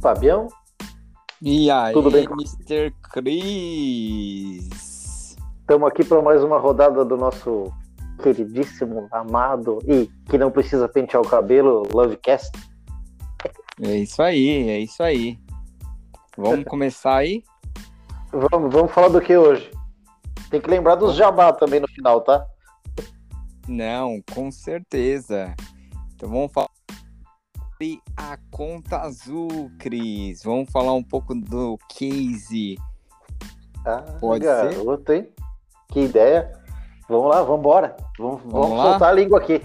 [0.00, 0.48] Fabião.
[1.42, 2.24] E aí, Tudo bem?
[2.24, 2.92] Mr.
[3.12, 4.68] Chris?
[5.60, 7.72] Estamos aqui para mais uma rodada do nosso
[8.22, 12.50] queridíssimo, amado e que não precisa pentear o cabelo, Lovecast.
[13.82, 15.38] É isso aí, é isso aí.
[16.36, 17.42] Vamos começar aí?
[18.32, 19.70] Vamos, vamos falar do que hoje?
[20.50, 22.46] Tem que lembrar dos jabá também no final, tá?
[23.66, 25.54] Não, com certeza.
[26.14, 26.68] Então vamos falar
[27.78, 30.42] sobre a conta azul, Cris.
[30.42, 32.76] Vamos falar um pouco do case.
[33.86, 35.28] Ah, Pode garoto, hein?
[35.92, 36.52] Que ideia.
[37.08, 37.96] Vamos lá, vamos embora.
[38.18, 38.90] Vamos, vamos, lá?
[38.90, 39.62] soltar a língua aqui.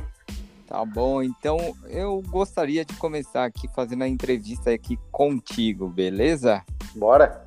[0.67, 1.57] Tá bom, então
[1.89, 6.63] eu gostaria de começar aqui fazendo a entrevista aqui contigo, beleza?
[6.95, 7.43] Bora.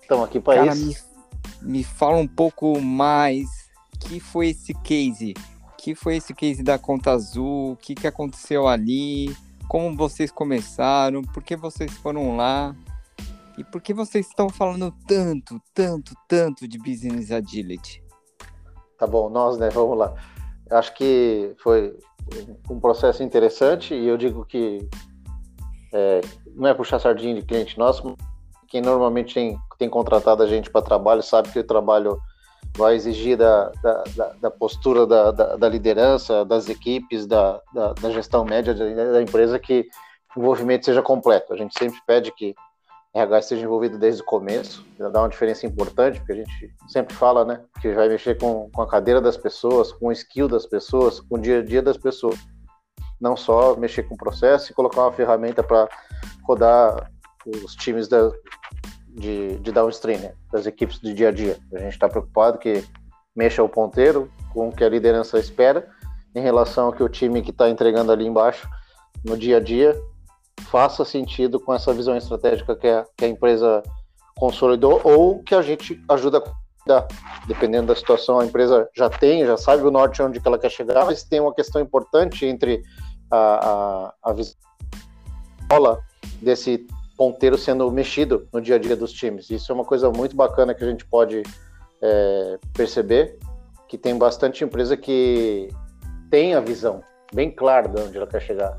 [0.00, 1.06] Estamos aqui para isso.
[1.60, 3.46] me, me fala um pouco mais.
[4.00, 5.34] que foi esse case?
[5.86, 7.72] que foi esse case da conta azul?
[7.72, 9.32] O que, que aconteceu ali?
[9.68, 11.22] Como vocês começaram?
[11.22, 12.74] Por que vocês foram lá?
[13.58, 18.02] E por que vocês estão falando tanto, tanto, tanto de business agility?
[18.98, 19.70] Tá bom, nós, né?
[19.70, 20.14] Vamos lá.
[20.70, 21.96] Acho que foi
[22.70, 24.88] um processo interessante e eu digo que
[25.92, 26.20] é,
[26.54, 28.16] não é puxar sardinha de cliente nosso.
[28.68, 32.20] Quem normalmente tem, tem contratado a gente para trabalho sabe que o trabalho
[32.76, 37.60] vai exigir da, da, da, da postura da, da, liderança, das equipes, da,
[38.12, 39.86] gestão média da, empresa que
[40.36, 41.52] o envolvimento seja completo.
[41.52, 42.54] A gente sempre pede que
[43.14, 47.44] RH esteja envolvido desde o começo, dá uma diferença importante, porque a gente sempre fala,
[47.44, 51.20] né, que vai mexer com, com a cadeira das pessoas, com o skill das pessoas,
[51.20, 52.36] com o dia a dia das pessoas.
[53.18, 55.88] Não só mexer com o processo e colocar uma ferramenta para
[56.46, 57.10] rodar
[57.46, 58.30] os times da,
[59.16, 61.56] de, de downstream, né, das equipes do dia a dia.
[61.74, 62.84] A gente está preocupado que
[63.34, 65.88] mexa o ponteiro com o que a liderança espera
[66.34, 68.68] em relação ao que o time que está entregando ali embaixo
[69.24, 69.98] no dia a dia
[70.70, 73.82] faça sentido com essa visão estratégica que a, que a empresa
[74.36, 77.08] consolidou ou que a gente ajuda a cuidar.
[77.46, 80.70] Dependendo da situação, a empresa já tem, já sabe o norte onde que ela quer
[80.70, 82.82] chegar, mas tem uma questão importante entre
[83.30, 84.54] a, a, a visão
[86.40, 89.50] desse ponteiro sendo mexido no dia a dia dos times.
[89.50, 91.42] Isso é uma coisa muito bacana que a gente pode
[92.02, 93.38] é, perceber,
[93.88, 95.68] que tem bastante empresa que
[96.30, 98.76] tem a visão bem clara de onde ela quer chegar.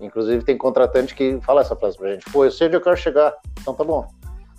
[0.00, 2.96] Inclusive tem contratante que fala essa frase pra gente, pô, eu sei onde eu quero
[2.96, 4.06] chegar, então tá bom.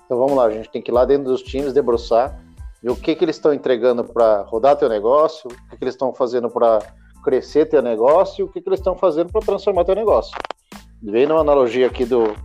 [0.05, 2.39] Então vamos lá, a gente tem que ir lá dentro dos times, debruçar,
[2.81, 5.95] ver o que que eles estão entregando para rodar teu negócio, o que que eles
[5.95, 6.79] estão fazendo para
[7.23, 10.37] crescer teu negócio, o que que eles estão fazendo para transformar teu negócio.
[11.01, 12.35] Vem numa analogia aqui do,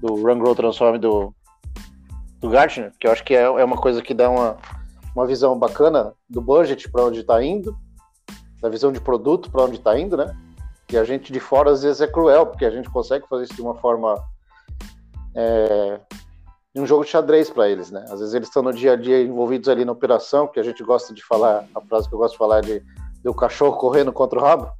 [0.00, 1.34] do Run Grow Transform do,
[2.40, 4.56] do Gartner, que eu acho que é, é uma coisa que dá uma,
[5.14, 7.76] uma visão bacana do budget para onde está indo,
[8.60, 10.36] da visão de produto para onde está indo, né?
[10.90, 13.54] E a gente de fora às vezes é cruel, porque a gente consegue fazer isso
[13.54, 14.16] de uma forma.
[15.34, 16.00] É,
[16.74, 18.04] de um jogo de xadrez para eles, né?
[18.08, 20.82] Às vezes eles estão no dia a dia envolvidos ali na operação, que a gente
[20.82, 22.82] gosta de falar, a frase que eu gosto de falar é de
[23.22, 24.70] do cachorro correndo contra o rabo,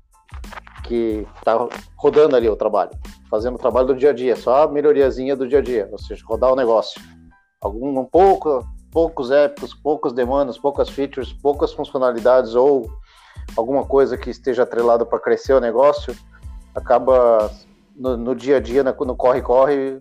[0.89, 2.93] que tá rodando ali o trabalho,
[3.31, 5.99] fazendo o trabalho do dia a dia, só a melhoriazinha do dia a dia, ou
[5.99, 6.99] seja, rodar o negócio.
[7.61, 12.91] Algum um pouco, poucos épicos, poucas demandas, poucas features, poucas funcionalidades ou
[13.55, 16.17] alguma coisa que esteja atrelado para crescer o negócio,
[16.75, 17.51] acaba
[17.95, 19.99] no, no dia a dia, no corre-corre,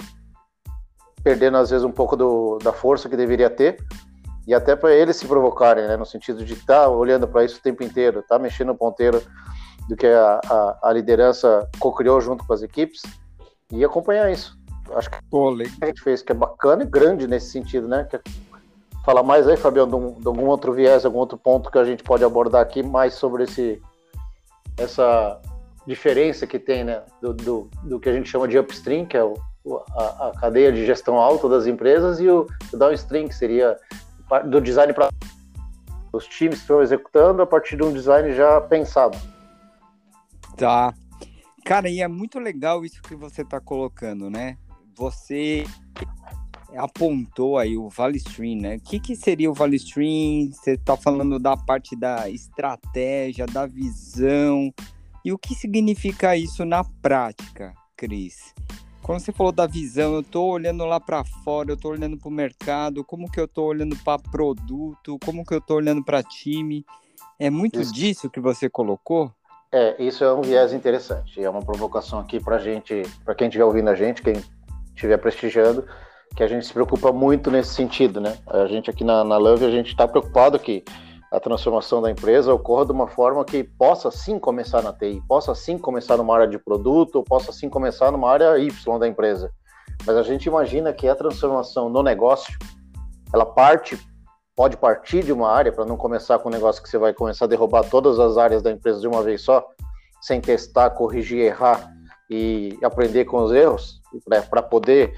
[1.22, 3.78] perdendo às vezes um pouco do, da força que deveria ter,
[4.48, 7.58] e até para eles se provocarem, né, no sentido de estar tá olhando para isso
[7.58, 9.22] o tempo inteiro, tá mexendo no ponteiro
[9.88, 13.02] do que a, a, a liderança co-criou junto com as equipes
[13.72, 14.58] e acompanhar isso.
[14.96, 18.08] Acho que Pô, a gente fez que é bacana e grande nesse sentido, né?
[18.10, 18.22] Quer
[19.04, 21.84] falar mais aí, Fabiano, de, um, de algum outro viés, algum outro ponto que a
[21.84, 23.82] gente pode abordar aqui mais sobre esse
[24.78, 25.42] essa
[25.88, 29.24] diferença que tem, né, do, do, do que a gente chama de upstream, que é
[29.24, 29.34] o,
[29.96, 33.78] a, a, cadeia de gestão alta das empresas, e o, o downstream, que seria
[34.46, 35.10] do design para
[36.12, 39.18] os times que estão executando a partir de um design já pensado.
[40.58, 40.94] Tá.
[41.64, 44.58] Cara, e é muito legal isso que você está colocando, né?
[44.96, 45.66] Você
[46.76, 48.76] apontou aí o Valley Stream, né?
[48.78, 50.52] O que, que seria o Valley Stream?
[50.52, 54.74] Você está falando da parte da estratégia, da visão.
[55.24, 58.54] E o que significa isso na prática, Cris?
[59.04, 62.28] Quando você falou da visão, eu estou olhando lá para fora, eu estou olhando para
[62.28, 66.24] o mercado, como que eu estou olhando para produto, como que eu estou olhando para
[66.24, 66.86] time.
[67.40, 67.94] É muito Isso.
[67.94, 69.32] disso que você colocou?
[69.72, 71.44] É, isso é um viés interessante.
[71.44, 74.42] É uma provocação aqui para gente, para quem estiver ouvindo a gente, quem
[74.96, 75.86] estiver prestigiando,
[76.36, 78.38] que a gente se preocupa muito nesse sentido, né?
[78.48, 80.84] A gente aqui na, na Love, a gente está preocupado que
[81.32, 85.54] a transformação da empresa ocorra de uma forma que possa sim começar na TI, possa
[85.54, 89.52] sim começar numa área de produto, possa sim começar numa área Y da empresa.
[90.06, 92.58] mas a gente imagina que a transformação no negócio,
[93.34, 94.00] ela parte,
[94.58, 97.46] pode partir de uma área, para não começar com um negócio que você vai começar
[97.46, 99.64] a derrubar todas as áreas da empresa de uma vez só,
[100.20, 101.94] sem testar, corrigir, errar
[102.28, 104.02] e aprender com os erros,
[104.50, 105.14] para poder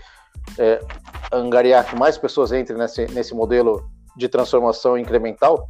[0.58, 0.84] é,
[1.32, 5.66] angariar que mais pessoas entrem nesse, nesse modelo de transformação incremental,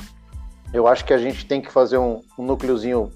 [0.73, 3.11] eu acho que a gente tem que fazer um, um núcleozinho,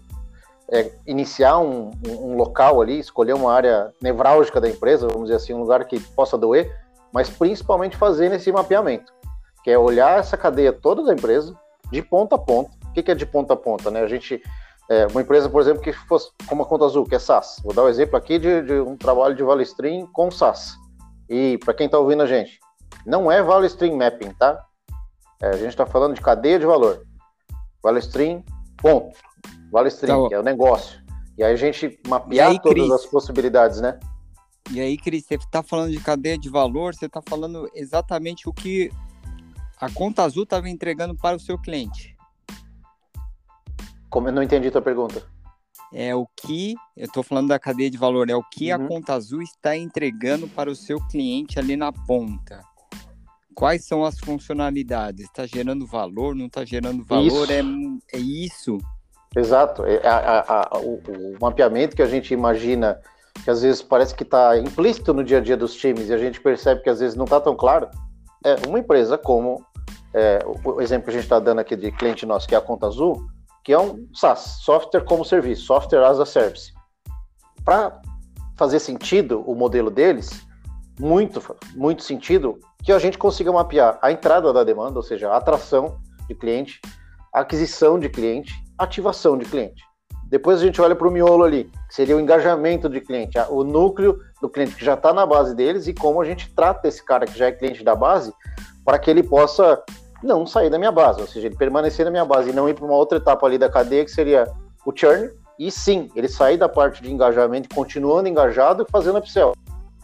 [0.72, 5.54] é, iniciar um, um, local ali, escolher uma área nevrálgica da empresa, vamos dizer assim,
[5.54, 6.72] um lugar que possa doer,
[7.12, 9.12] mas principalmente fazer esse mapeamento,
[9.64, 11.58] que é olhar essa cadeia toda da empresa,
[11.92, 12.72] de ponta a ponta.
[12.90, 13.90] O que, que é de ponta a ponta?
[13.90, 14.02] Né?
[14.02, 14.42] A gente,
[14.90, 17.62] é, uma empresa, por exemplo, que fosse como a Conta Azul, que é SaaS.
[17.64, 20.76] Vou dar um exemplo aqui de, de um trabalho de Valestream com SaaS.
[21.30, 22.60] E para quem está ouvindo a gente,
[23.06, 24.64] não é Valestream Mapping, tá?
[25.42, 27.06] É, a gente está falando de cadeia de valor.
[27.82, 28.44] Valestream,
[28.78, 29.18] ponto.
[29.72, 31.02] Valestream, tá que é o negócio.
[31.38, 34.00] E aí a gente mapear aí, todas Chris, as possibilidades, né?
[34.72, 38.54] E aí, Cris, você está falando de cadeia de valor, você está falando exatamente o
[38.54, 38.92] que
[39.84, 42.16] a Conta Azul estava entregando para o seu cliente.
[44.10, 45.22] Como eu não entendi a tua pergunta.
[45.94, 48.86] É o que, eu estou falando da cadeia de valor, é o que uhum.
[48.86, 52.62] a Conta Azul está entregando para o seu cliente ali na ponta.
[53.54, 55.26] Quais são as funcionalidades?
[55.26, 56.34] Está gerando valor?
[56.34, 57.50] Não está gerando valor?
[57.50, 57.52] Isso.
[57.52, 58.78] É, é isso?
[59.36, 59.84] Exato.
[59.84, 63.02] É, a, a, o, o, mapeamento que a gente imagina,
[63.44, 66.18] que às vezes parece que está implícito no dia a dia dos times e a
[66.18, 67.90] gente percebe que às vezes não está tão claro,
[68.46, 69.64] é uma empresa como
[70.14, 72.62] é, o, exemplo que a gente está dando aqui de cliente nosso, que é a
[72.62, 73.26] Conta Azul,
[73.64, 76.72] que é um SaaS, Software como Serviço, Software as a Service.
[77.64, 78.02] Para
[78.58, 80.46] fazer sentido o modelo deles,
[81.00, 81.42] muito,
[81.76, 85.98] muito sentido que a gente consiga mapear a entrada da demanda, ou seja, a atração
[86.28, 86.80] de cliente,
[87.34, 89.82] aquisição de cliente, ativação de cliente.
[90.30, 93.64] Depois a gente olha para o miolo ali, que seria o engajamento de cliente, o
[93.64, 97.04] núcleo do cliente que já está na base deles e como a gente trata esse
[97.04, 98.34] cara que já é cliente da base
[98.84, 99.82] para que ele possa
[100.24, 102.74] não sair da minha base, ou seja, ele permanecer na minha base e não ir
[102.74, 104.48] para uma outra etapa ali da cadeia que seria
[104.86, 105.30] o churn,
[105.60, 109.54] e sim, ele sair da parte de engajamento, continuando engajado e fazendo upsell,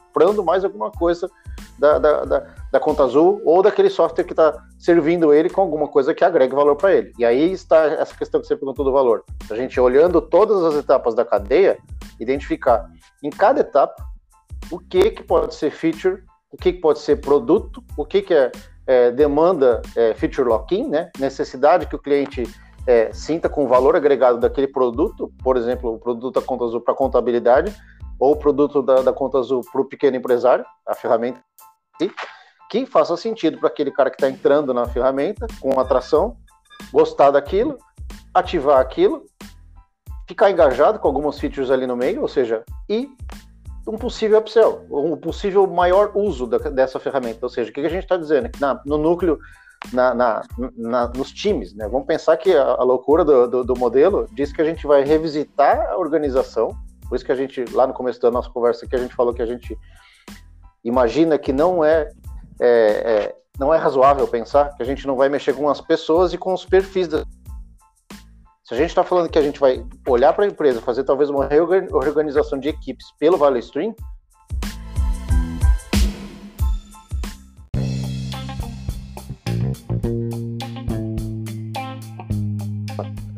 [0.07, 1.29] comprando mais alguma coisa
[1.77, 5.87] da, da, da, da conta azul ou daquele software que está servindo ele com alguma
[5.87, 7.13] coisa que agregue valor para ele.
[7.17, 9.23] E aí está essa questão que você perguntou do valor.
[9.49, 11.77] A gente olhando todas as etapas da cadeia,
[12.19, 12.89] identificar
[13.23, 14.03] em cada etapa
[14.69, 18.33] o que, que pode ser feature, o que, que pode ser produto, o que, que
[18.33, 18.51] é,
[18.89, 21.11] é demanda é, feature lock-in, né?
[21.19, 22.43] necessidade que o cliente
[22.87, 26.81] é, sinta com o valor agregado daquele produto, por exemplo, o produto da conta azul
[26.81, 27.71] para contabilidade,
[28.19, 31.39] ou o produto da, da conta azul para o pequeno empresário, a ferramenta
[32.67, 36.35] que faça sentido para aquele cara que está entrando na ferramenta com atração,
[36.91, 37.77] gostar daquilo,
[38.33, 39.23] ativar aquilo,
[40.27, 43.07] ficar engajado com algumas features ali no meio, ou seja, e
[43.87, 47.39] um possível upsell, um possível maior uso da, dessa ferramenta.
[47.43, 48.49] Ou seja, o que, a gente está dizendo?
[48.49, 49.39] Que na, no núcleo,
[49.93, 50.43] na, na,
[50.75, 51.87] na, nos times, né?
[51.87, 55.03] Vamos pensar que a, a loucura do, do, do, modelo diz que a gente vai
[55.03, 56.69] revisitar a organização,
[57.07, 59.33] por isso que a gente, lá no começo da nossa conversa aqui, a gente falou
[59.33, 59.77] que a gente
[60.83, 62.09] imagina que não é,
[62.59, 66.33] é, é, não é razoável pensar que a gente não vai mexer com as pessoas
[66.33, 67.23] e com os perfis da...
[68.69, 71.27] Se a gente está falando que a gente vai olhar para a empresa, fazer talvez
[71.31, 73.95] uma reorganização de equipes pelo Valley Stream,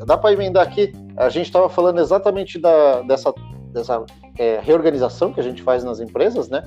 [0.06, 0.92] dá para emendar aqui.
[1.16, 3.34] A gente estava falando exatamente da, dessa,
[3.72, 4.06] dessa
[4.38, 6.62] é, reorganização que a gente faz nas empresas, né?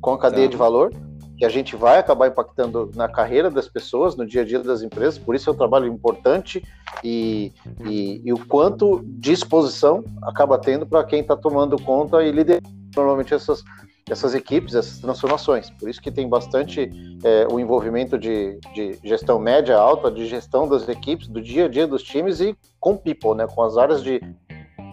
[0.00, 0.52] com a cadeia tá.
[0.52, 0.90] de valor,
[1.36, 4.82] que a gente vai acabar impactando na carreira das pessoas, no dia a dia das
[4.82, 6.64] empresas, por isso é um trabalho importante
[7.04, 7.52] e,
[7.84, 13.34] e, e o quanto disposição acaba tendo para quem está tomando conta e liderando normalmente
[13.34, 13.62] essas,
[14.08, 15.68] essas equipes, essas transformações.
[15.70, 16.90] Por isso que tem bastante
[17.22, 21.68] é, o envolvimento de, de, gestão média, alta, de gestão das equipes, do dia a
[21.68, 24.22] dia dos times e com people, né, com as áreas de,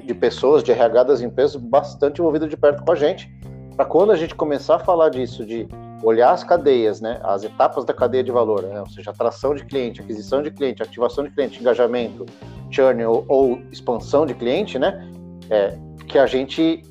[0.04, 3.32] de pessoas, de RH das empresas, bastante envolvidas de perto com a gente
[3.76, 5.68] para quando a gente começar a falar disso, de
[6.04, 9.64] olhar as cadeias, né, as etapas da cadeia de valor, né, ou seja, atração de
[9.66, 12.26] cliente, aquisição de cliente, ativação de cliente, engajamento,
[12.70, 15.10] churn ou, ou expansão de cliente, né,
[15.50, 16.82] é, que a gente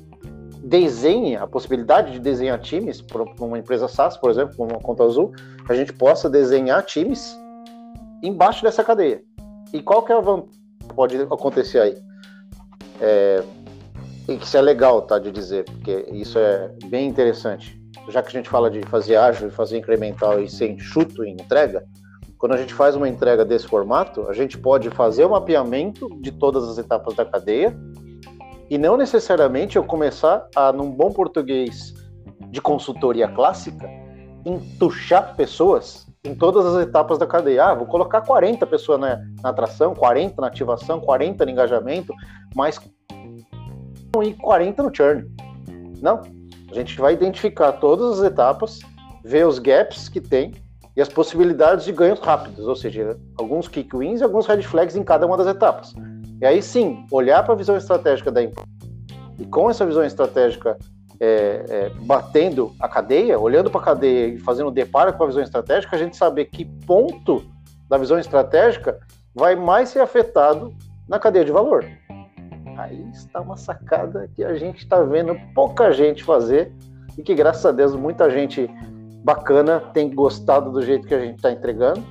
[0.63, 5.03] desenhe a possibilidade de desenhar times para uma empresa SaaS, por exemplo, como uma conta
[5.03, 5.31] azul,
[5.65, 7.37] que a gente possa desenhar times
[8.23, 9.21] embaixo dessa cadeia.
[9.73, 11.97] E qual que é a vantagem que pode acontecer aí?
[13.01, 13.43] É,
[14.29, 17.82] e que isso é legal, tá, de dizer, porque isso é bem interessante.
[18.07, 21.85] Já que a gente fala de fazer ágil, fazer incremental e ser enxuto em entrega,
[22.37, 26.31] quando a gente faz uma entrega desse formato, a gente pode fazer o mapeamento de
[26.31, 27.73] todas as etapas da cadeia
[28.69, 31.93] e não necessariamente eu começar a, num bom português,
[32.49, 33.89] de consultoria clássica,
[34.45, 37.65] entuchar pessoas em todas as etapas da cadeia.
[37.65, 42.13] Ah, vou colocar 40 pessoas na, na atração, 40 na ativação, 40 no engajamento,
[42.55, 42.79] mas
[44.21, 45.25] e 40 no churn.
[46.01, 46.21] Não.
[46.73, 48.79] A gente vai identificar todas as etapas,
[49.23, 50.55] ver os gaps que tem
[50.97, 54.95] e as possibilidades de ganhos rápidos, ou seja, alguns kick wins e alguns red flags
[54.95, 55.93] em cada uma das etapas.
[56.41, 58.67] E aí sim, olhar para a visão estratégica da empresa
[59.37, 60.75] e com essa visão estratégica
[61.19, 65.43] é, é, batendo a cadeia, olhando para a cadeia e fazendo deparo com a visão
[65.43, 67.43] estratégica, a gente saber que ponto
[67.87, 68.99] da visão estratégica
[69.35, 70.73] vai mais ser afetado
[71.07, 71.85] na cadeia de valor.
[72.83, 76.73] Aí está uma sacada que a gente está vendo pouca gente fazer
[77.17, 78.69] e que, graças a Deus, muita gente
[79.23, 82.03] bacana tem gostado do jeito que a gente está entregando.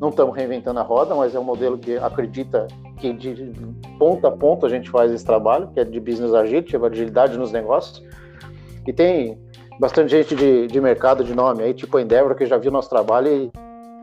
[0.00, 2.68] Não estamos reinventando a roda, mas é um modelo que acredita
[2.98, 3.52] que de
[3.98, 7.50] ponta a ponta a gente faz esse trabalho, que é de business agility, agilidade nos
[7.50, 8.00] negócios.
[8.86, 9.36] E tem
[9.80, 12.88] bastante gente de, de mercado de nome aí, tipo a Endeavor, que já viu nosso
[12.88, 13.52] trabalho e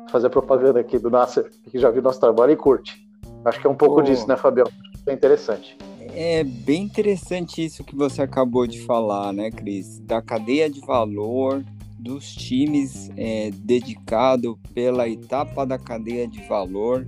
[0.09, 3.07] fazer propaganda aqui do Nasser, que já viu nosso trabalho e curte.
[3.45, 4.01] Acho que é um pouco oh.
[4.01, 4.67] disso, né, Fabião?
[5.07, 5.77] É interessante.
[6.13, 9.99] É bem interessante isso que você acabou de falar, né, Cris?
[9.99, 11.63] Da cadeia de valor
[11.97, 17.07] dos times é, dedicado pela etapa da cadeia de valor.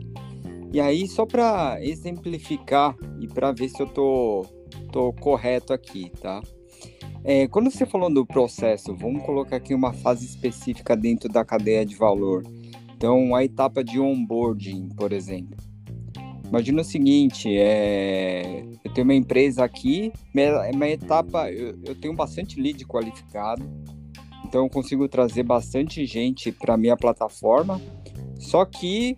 [0.71, 4.45] E aí, só para exemplificar e para ver se eu tô,
[4.91, 6.41] tô correto aqui, tá?
[7.23, 11.85] É, quando você falou do processo, vamos colocar aqui uma fase específica dentro da cadeia
[11.85, 12.43] de valor.
[12.95, 15.72] Então, a etapa de onboarding, por exemplo.
[16.53, 22.13] Imagina o seguinte, é, eu tenho uma empresa aqui, minha, minha etapa, eu, eu, tenho
[22.13, 23.67] bastante lead qualificado,
[24.45, 27.81] então eu consigo trazer bastante gente para minha plataforma,
[28.37, 29.17] só que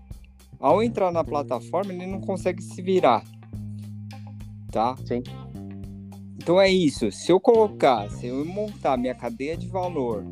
[0.61, 3.21] ao entrar na plataforma ele não consegue se virar,
[4.71, 4.95] tá?
[5.05, 5.21] Sim.
[6.37, 10.23] Então é isso, se eu colocar, se eu montar minha cadeia de valor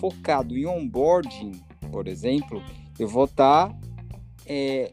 [0.00, 1.52] focado em onboarding,
[1.92, 2.62] por exemplo,
[2.98, 3.78] eu vou estar tá,
[4.46, 4.90] é,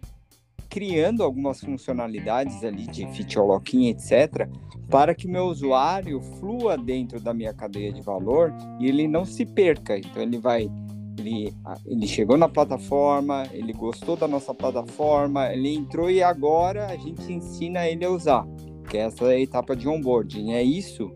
[0.75, 4.46] criando algumas funcionalidades ali de feature locking, etc.,
[4.89, 9.24] para que o meu usuário flua dentro da minha cadeia de valor e ele não
[9.24, 9.98] se perca.
[9.98, 10.70] Então ele vai,
[11.17, 11.55] ele,
[11.86, 17.32] ele chegou na plataforma, ele gostou da nossa plataforma, ele entrou e agora a gente
[17.32, 18.46] ensina ele a usar,
[18.89, 20.51] que é essa etapa de onboarding.
[20.51, 21.10] É isso?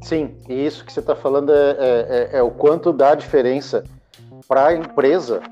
[0.00, 3.82] Sim, e isso que você está falando é, é, é, é o quanto dá diferença
[4.46, 5.42] para a empresa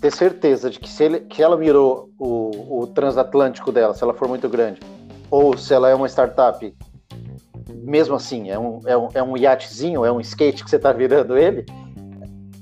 [0.00, 4.14] ter certeza de que se ele, que ela mirou o, o transatlântico dela, se ela
[4.14, 4.80] for muito grande,
[5.30, 6.74] ou se ela é uma startup,
[7.70, 10.92] mesmo assim, é um, é um, é um iatezinho, é um skate que você está
[10.92, 11.66] virando ele,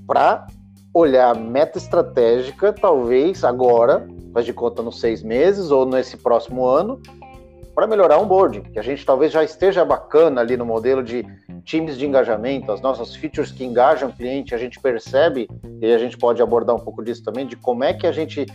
[0.07, 0.47] para
[0.95, 6.66] olhar a meta estratégica, talvez agora, faz de conta nos seis meses ou nesse próximo
[6.66, 7.00] ano,
[7.76, 11.26] para melhorar o onboarding, que a gente talvez já esteja bacana ali no modelo de
[11.62, 15.47] times de engajamento, as nossas features que engajam o cliente, a gente percebe,
[15.83, 18.47] e a gente pode abordar um pouco disso também, de como é que a gente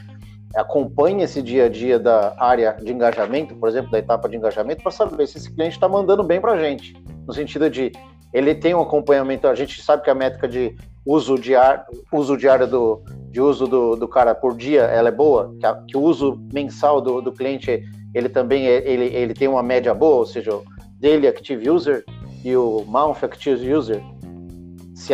[0.56, 4.82] acompanha esse dia a dia da área de engajamento, por exemplo, da etapa de engajamento,
[4.82, 6.96] para saber se esse cliente está mandando bem para a gente,
[7.28, 7.92] no sentido de
[8.34, 10.75] ele tem um acompanhamento, a gente sabe que a métrica de
[11.06, 15.56] uso diário, uso diário do, de uso do, do cara por dia, ela é boa,
[15.60, 19.48] que, a, que o uso mensal do, do cliente ele também é, ele, ele tem
[19.48, 20.63] uma média boa, ou seja, o
[21.00, 22.03] daily active user
[22.44, 24.01] e o month active user.
[24.96, 25.13] Se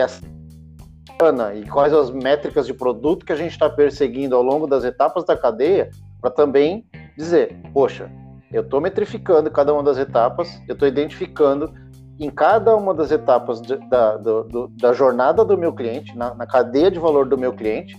[1.56, 5.24] e quais as métricas de produto que a gente está perseguindo ao longo das etapas
[5.25, 5.89] da cadeia
[6.22, 6.86] para também
[7.18, 8.12] dizer, poxa,
[8.51, 11.74] eu estou metrificando cada uma das etapas, eu estou identificando
[12.20, 16.34] em cada uma das etapas de, da, do, do, da jornada do meu cliente, na,
[16.34, 17.98] na cadeia de valor do meu cliente,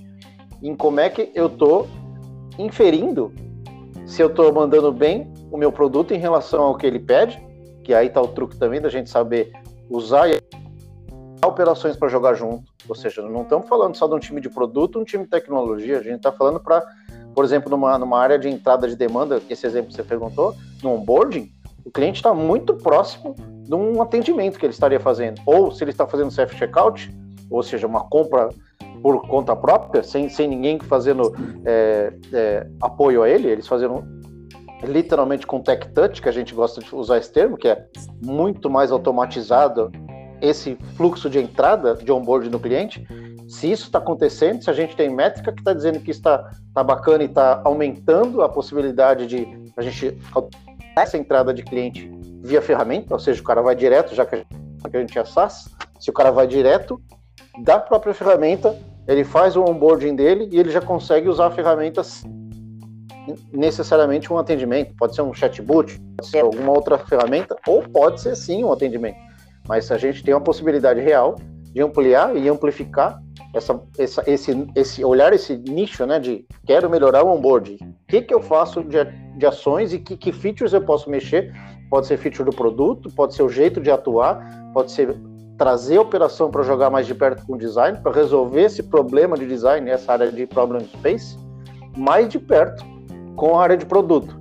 [0.62, 1.88] em como é que eu estou
[2.59, 3.33] inferindo
[4.09, 7.38] se eu estou mandando bem o meu produto em relação ao que ele pede,
[7.85, 9.53] que aí está o truque também da gente saber
[9.91, 10.41] usar e
[11.45, 12.65] operações para jogar junto.
[12.88, 15.99] Ou seja, não estamos falando só de um time de produto, um time de tecnologia,
[15.99, 16.83] a gente está falando para,
[17.35, 20.57] por exemplo, numa, numa área de entrada de demanda, que esse exemplo que você perguntou,
[20.83, 21.53] no onboarding,
[21.85, 25.43] o cliente está muito próximo de um atendimento que ele estaria fazendo.
[25.45, 27.15] Ou se ele está fazendo self-checkout,
[27.50, 28.49] ou seja, uma compra
[29.02, 34.05] por conta própria, sem, sem ninguém fazendo é, é, apoio a ele, eles fazendo
[34.83, 37.87] literalmente com tech touch, que a gente gosta de usar esse termo, que é
[38.25, 39.90] muito mais automatizado
[40.40, 43.07] esse fluxo de entrada de onboard no cliente.
[43.49, 46.85] Se isso está acontecendo, se a gente tem métrica que está dizendo que está tá
[46.85, 50.17] bacana e está aumentando a possibilidade de a gente
[50.97, 52.11] essa entrada de cliente
[52.43, 54.45] via ferramenta, ou seja, o cara vai direto, já que
[54.85, 57.00] a gente é SaaS, se o cara vai direto
[57.62, 58.76] da própria ferramenta,
[59.09, 62.03] ele faz o onboarding dele e ele já consegue usar a ferramenta
[63.50, 64.95] necessariamente um atendimento.
[64.97, 69.17] Pode ser um chatbot, pode ser alguma outra ferramenta, ou pode ser sim um atendimento.
[69.67, 71.37] mas a gente tem uma possibilidade real
[71.73, 73.21] de ampliar e amplificar
[73.55, 77.79] essa, essa, esse, esse olhar esse nicho, né, de quero melhorar o onboard.
[77.83, 79.05] O que, que eu faço de,
[79.37, 81.53] de ações e que, que features eu posso mexer?
[81.91, 85.15] Pode ser feature do produto, pode ser o jeito de atuar, pode ser
[85.59, 89.37] trazer a operação para jogar mais de perto com o design, para resolver esse problema
[89.37, 91.37] de design, essa área de problem space,
[91.97, 92.85] mais de perto
[93.35, 94.38] com a área de produto.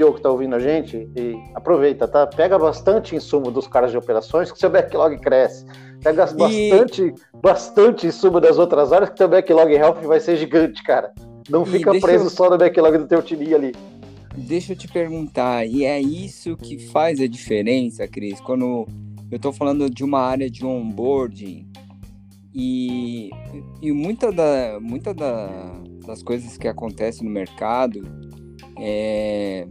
[0.00, 2.26] O que está ouvindo a gente, e aproveita, tá?
[2.26, 5.64] Pega bastante insumo dos caras de operações, que seu backlog cresce.
[6.02, 6.70] Pega e...
[6.70, 11.12] bastante, bastante insumo das outras áreas, que seu backlog health vai ser gigante, cara.
[11.48, 12.30] Não fica preso eu...
[12.30, 13.72] só no backlog do teu time ali.
[14.36, 18.88] Deixa eu te perguntar, e é isso que faz a diferença, Cris, quando
[19.32, 21.66] eu estou falando de uma área de onboarding
[22.54, 23.30] e,
[23.80, 28.02] e muita, da, muita da, das coisas que acontecem no mercado
[28.78, 29.66] é,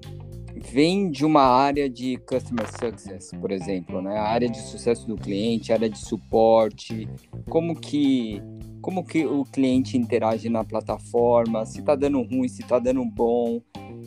[0.57, 4.17] vem de uma área de customer success, por exemplo, né?
[4.17, 7.07] A área de sucesso do cliente, área de suporte,
[7.47, 8.41] como que
[8.81, 13.61] como que o cliente interage na plataforma, se está dando ruim, se está dando bom.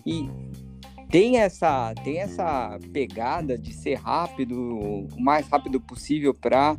[0.04, 0.28] E
[1.14, 6.76] tem essa, tem essa pegada de ser rápido, o mais rápido possível para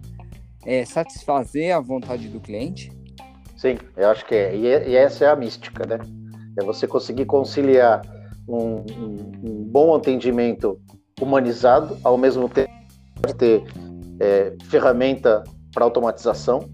[0.65, 2.91] é, satisfazer a vontade do cliente?
[3.55, 4.53] Sim, eu acho que é.
[4.53, 5.99] E, e essa é a mística, né?
[6.59, 8.01] É você conseguir conciliar
[8.45, 10.81] um, um, um bom atendimento
[11.21, 12.69] humanizado, ao mesmo tempo
[13.37, 13.63] ter
[14.19, 16.69] é, ferramenta para automatização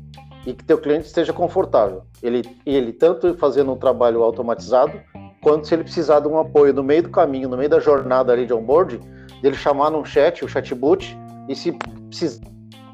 [0.48, 2.08] e que teu cliente esteja confortável.
[2.24, 5.00] Ele, ele tanto fazendo um trabalho automatizado,
[5.42, 8.32] quanto se ele precisar de um apoio no meio do caminho, no meio da jornada
[8.32, 9.00] ali de onboard,
[9.42, 11.18] dele chamar num chat, o chatbot,
[11.50, 11.72] e se
[12.08, 12.42] precisar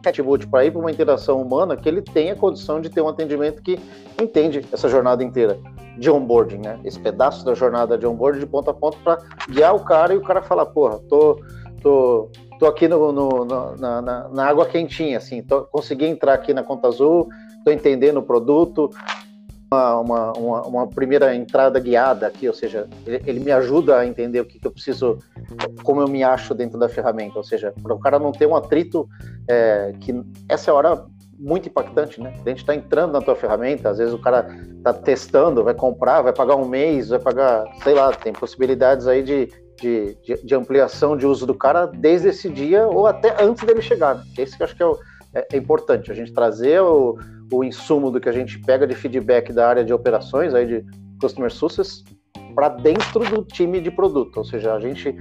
[0.03, 3.61] chatbot para ir para uma interação humana, que ele tenha condição de ter um atendimento
[3.61, 3.79] que
[4.21, 5.59] entende essa jornada inteira
[5.97, 6.79] de onboarding, né?
[6.83, 9.17] Esse pedaço da jornada de onboarding de ponta a ponta para
[9.49, 11.41] guiar o cara e o cara falar, porra, tô,
[11.81, 16.53] tô, tô aqui no, no, na, na, na, água quentinha, assim, tô, consegui entrar aqui
[16.53, 17.27] na conta azul,
[17.65, 18.89] tô entendendo o produto,
[19.69, 24.39] uma, uma, uma, primeira entrada guiada aqui, ou seja, ele, ele, me ajuda a entender
[24.39, 25.17] o que, que eu preciso,
[25.83, 28.55] como eu me acho dentro da ferramenta, ou seja, para o cara não ter um
[28.55, 29.07] atrito,
[29.47, 30.13] é, que
[30.47, 31.05] essa é a hora
[31.37, 32.33] muito impactante, né?
[32.45, 36.21] A gente está entrando na tua ferramenta, às vezes o cara está testando, vai comprar,
[36.21, 39.47] vai pagar um mês, vai pagar, sei lá, tem possibilidades aí de,
[39.79, 43.81] de, de, de ampliação de uso do cara desde esse dia ou até antes dele
[43.81, 44.15] chegar.
[44.15, 44.23] Né?
[44.37, 44.97] Esse que eu acho que é, o,
[45.33, 47.19] é, é importante, a gente trazer o
[47.51, 50.85] o insumo do que a gente pega de feedback da área de operações, aí de
[51.19, 52.03] Customer Success,
[52.53, 54.37] para dentro do time de produto.
[54.37, 55.15] Ou seja, a gente,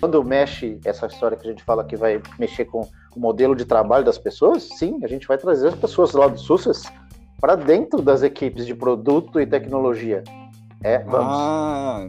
[0.00, 2.82] quando mexe essa história que a gente fala que vai mexer com
[3.14, 6.38] o modelo de trabalho das pessoas, sim, a gente vai trazer as pessoas lá do
[6.38, 6.84] Success
[7.40, 10.22] para dentro das equipes de produto e tecnologia.
[10.82, 11.34] É, vamos.
[11.36, 12.08] Ah,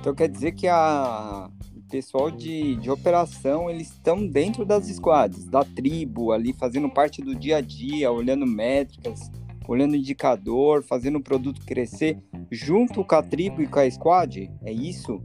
[0.00, 1.48] então quer dizer que a,
[1.92, 7.34] pessoal de, de operação, eles estão dentro das squads, da tribo, ali fazendo parte do
[7.34, 9.30] dia a dia, olhando métricas,
[9.68, 12.18] olhando indicador, fazendo o produto crescer
[12.50, 14.50] junto com a tribo e com a squad?
[14.64, 15.20] É isso?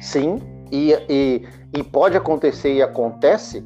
[0.00, 0.36] Sim,
[0.70, 1.42] e, e,
[1.76, 3.60] e pode acontecer e acontece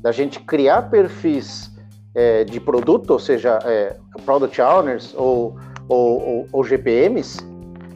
[0.00, 1.72] da gente criar perfis
[2.14, 3.96] é, de produto, ou seja, é,
[4.26, 5.56] Product Owners ou,
[5.88, 7.38] ou, ou, ou GPMs,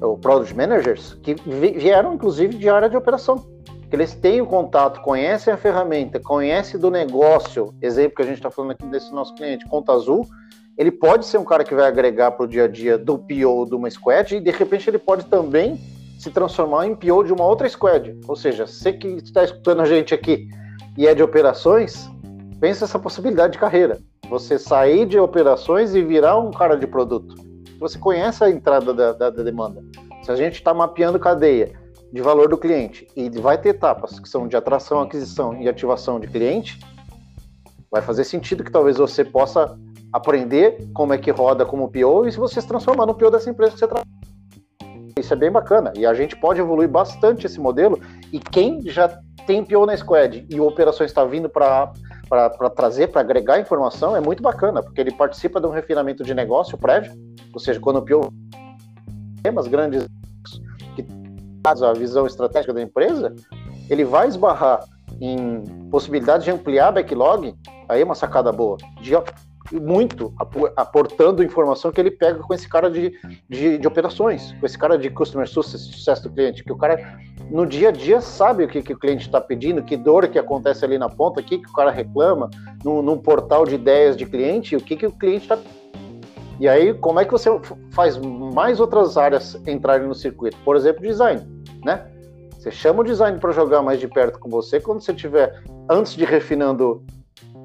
[0.00, 1.37] ou Product Managers, que
[1.76, 3.57] vieram inclusive de área de operação
[3.88, 8.37] que eles têm o contato, conhecem a ferramenta, conhecem do negócio, exemplo que a gente
[8.37, 10.27] está falando aqui desse nosso cliente, Conta Azul,
[10.77, 13.66] ele pode ser um cara que vai agregar para o dia a dia do PO
[13.66, 15.81] de uma squad e de repente ele pode também
[16.18, 18.16] se transformar em PO de uma outra squad.
[18.29, 20.48] Ou seja, você que está escutando a gente aqui
[20.96, 22.09] e é de operações,
[22.61, 23.98] pensa essa possibilidade de carreira.
[24.29, 27.35] Você sair de operações e virar um cara de produto.
[27.81, 29.83] Você conhece a entrada da, da, da demanda.
[30.22, 31.72] Se a gente está mapeando cadeia,
[32.12, 36.18] de valor do cliente e vai ter etapas que são de atração, aquisição e ativação
[36.18, 36.78] de cliente,
[37.90, 39.78] vai fazer sentido que talvez você possa
[40.12, 43.50] aprender como é que roda como PO e se você se transformar no PO dessa
[43.50, 44.08] empresa que você trabalha.
[45.18, 48.00] Isso é bem bacana e a gente pode evoluir bastante esse modelo
[48.32, 49.08] e quem já
[49.46, 51.92] tem PO na Squad e Operações está vindo para
[52.28, 56.34] para trazer, para agregar informação, é muito bacana, porque ele participa de um refinamento de
[56.34, 57.10] negócio prévio,
[57.54, 58.30] ou seja, quando o PO
[59.42, 60.06] temas grandes
[61.83, 63.35] a visão estratégica da empresa,
[63.88, 64.85] ele vai esbarrar
[65.20, 67.54] em possibilidade de ampliar backlog,
[67.88, 69.14] aí é uma sacada boa, de
[69.72, 70.33] muito
[70.76, 73.12] aportando informação que ele pega com esse cara de,
[73.48, 77.18] de, de, operações, com esse cara de customer success, sucesso do cliente, que o cara
[77.50, 80.38] no dia a dia sabe o que, que o cliente está pedindo, que dor que
[80.38, 82.48] acontece ali na ponta, o que, que o cara reclama,
[82.83, 85.59] num, num portal de ideias de cliente, o que, que o cliente está
[86.61, 87.48] e aí, como é que você
[87.92, 90.57] faz mais outras áreas entrarem no circuito?
[90.64, 91.46] Por exemplo, design,
[91.84, 92.06] né?
[92.58, 96.14] Você chama o design para jogar mais de perto com você quando você tiver, antes
[96.14, 97.04] de refinando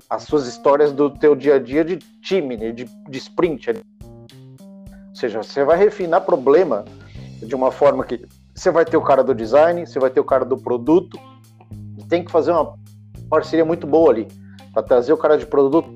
[0.10, 3.72] as suas histórias do teu dia a dia de time, né, de, de sprint.
[3.72, 6.86] Ou seja, você vai refinar problema
[7.42, 10.24] de uma forma que você vai ter o cara do design, você vai ter o
[10.24, 11.20] cara do produto,
[11.98, 12.78] e tem que fazer uma
[13.30, 14.28] parceria muito boa ali
[14.74, 15.90] para trazer o cara de produto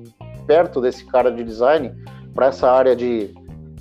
[0.46, 1.92] perto desse cara de design
[2.34, 3.34] para essa área de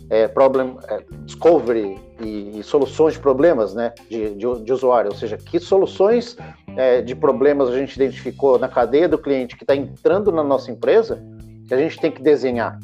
[0.10, 5.18] é, problem é, discovery e, e, soluções de problemas né, de, de, de, usuário, ou
[5.18, 6.38] seja, que soluções
[6.76, 10.72] é, de problemas a gente identificou na cadeia do cliente que está entrando na nossa
[10.72, 11.22] empresa
[11.68, 12.80] que a gente tem que desenhar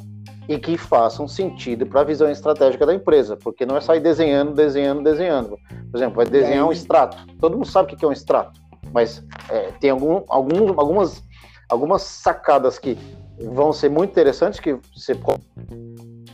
[0.48, 4.54] e que façam sentido para a visão estratégica da empresa, porque não é sair desenhando,
[4.54, 5.58] desenhando, desenhando.
[5.90, 7.18] Por exemplo, vai desenhar um extrato.
[7.40, 8.60] Todo mundo sabe o que é um extrato,
[8.92, 11.24] mas é, tem algum, algum, algumas,
[11.70, 12.98] algumas sacadas que
[13.40, 15.16] vão ser muito interessantes que você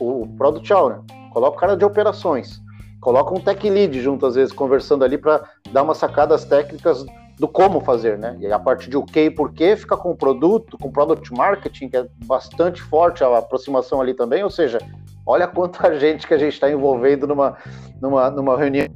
[0.00, 1.00] o Product Owner,
[1.32, 2.60] coloca o cara de operações,
[3.00, 7.04] coloca um tech lead junto às vezes conversando ali para dar umas sacadas técnicas
[7.38, 8.36] do como fazer, né?
[8.38, 11.32] E a partir de o que e porquê fica com o produto, com o product
[11.32, 14.78] marketing, que é bastante forte a aproximação ali também, ou seja,
[15.26, 17.56] olha quanta gente que a gente está envolvendo numa,
[18.00, 18.86] numa, numa reunião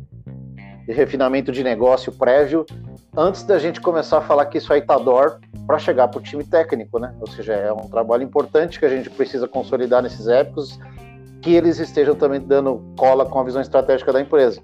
[0.86, 2.66] de refinamento de negócio prévio,
[3.16, 6.22] antes da gente começar a falar que isso aí tá dor para chegar para o
[6.22, 7.14] time técnico, né?
[7.20, 10.78] Ou seja, é um trabalho importante que a gente precisa consolidar nesses épicos,
[11.44, 14.62] que eles estejam também dando cola com a visão estratégica da empresa.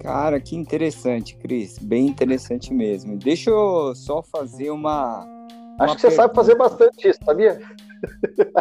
[0.00, 1.78] Cara, que interessante, Cris.
[1.78, 3.16] Bem interessante mesmo.
[3.16, 5.24] Deixa eu só fazer uma.
[5.24, 7.60] uma Acho que você sabe fazer bastante isso, sabia?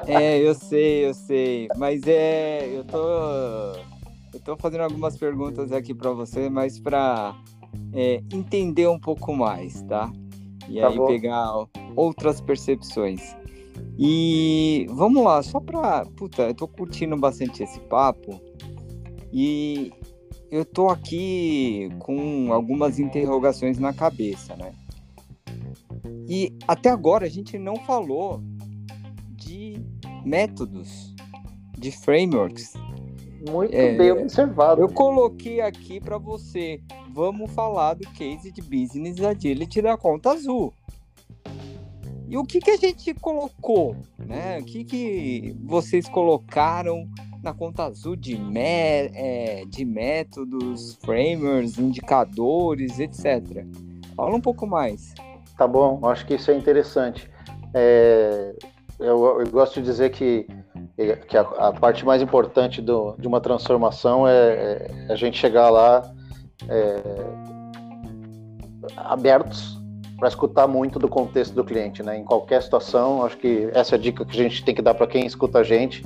[0.05, 1.67] É, eu sei, eu sei.
[1.75, 2.69] Mas é.
[2.71, 2.99] Eu tô.
[4.31, 7.36] Eu tô fazendo algumas perguntas aqui para você, mas para
[7.91, 10.12] é, entender um pouco mais, tá?
[10.69, 11.07] E tá aí bom.
[11.07, 11.51] pegar
[11.95, 13.36] outras percepções.
[13.97, 16.06] E vamos lá, só pra.
[16.17, 18.39] Puta, eu tô curtindo bastante esse papo.
[19.32, 19.91] E
[20.49, 24.73] eu tô aqui com algumas interrogações na cabeça, né?
[26.27, 28.41] E até agora a gente não falou
[29.36, 29.82] de
[30.25, 31.13] métodos,
[31.77, 32.73] de frameworks.
[33.49, 34.82] Muito é, bem observado.
[34.82, 36.80] Eu coloquei aqui para você.
[37.12, 40.73] Vamos falar do case de business agility da conta azul.
[42.31, 44.57] E o que, que a gente colocou, né?
[44.59, 47.05] O que, que vocês colocaram
[47.43, 53.65] na conta azul de, me, é, de métodos, frameworks, indicadores, etc.
[54.15, 55.13] Fala um pouco mais.
[55.57, 57.29] Tá bom, acho que isso é interessante.
[57.73, 58.55] É,
[58.97, 60.47] eu, eu, gosto de dizer que,
[61.27, 65.69] que a, a parte mais importante do, de uma transformação é, é a gente chegar
[65.69, 66.09] lá
[66.69, 67.01] é,
[68.95, 69.80] abertos
[70.21, 72.15] para escutar muito do contexto do cliente, né?
[72.15, 74.93] Em qualquer situação, acho que essa é a dica que a gente tem que dar
[74.93, 76.05] para quem escuta a gente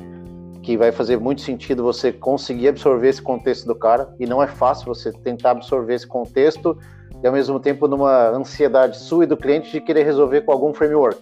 [0.64, 4.48] que vai fazer muito sentido você conseguir absorver esse contexto do cara, e não é
[4.48, 6.78] fácil você tentar absorver esse contexto
[7.22, 10.74] e ao mesmo tempo numa ansiedade sua e do cliente de querer resolver com algum
[10.74, 11.22] framework,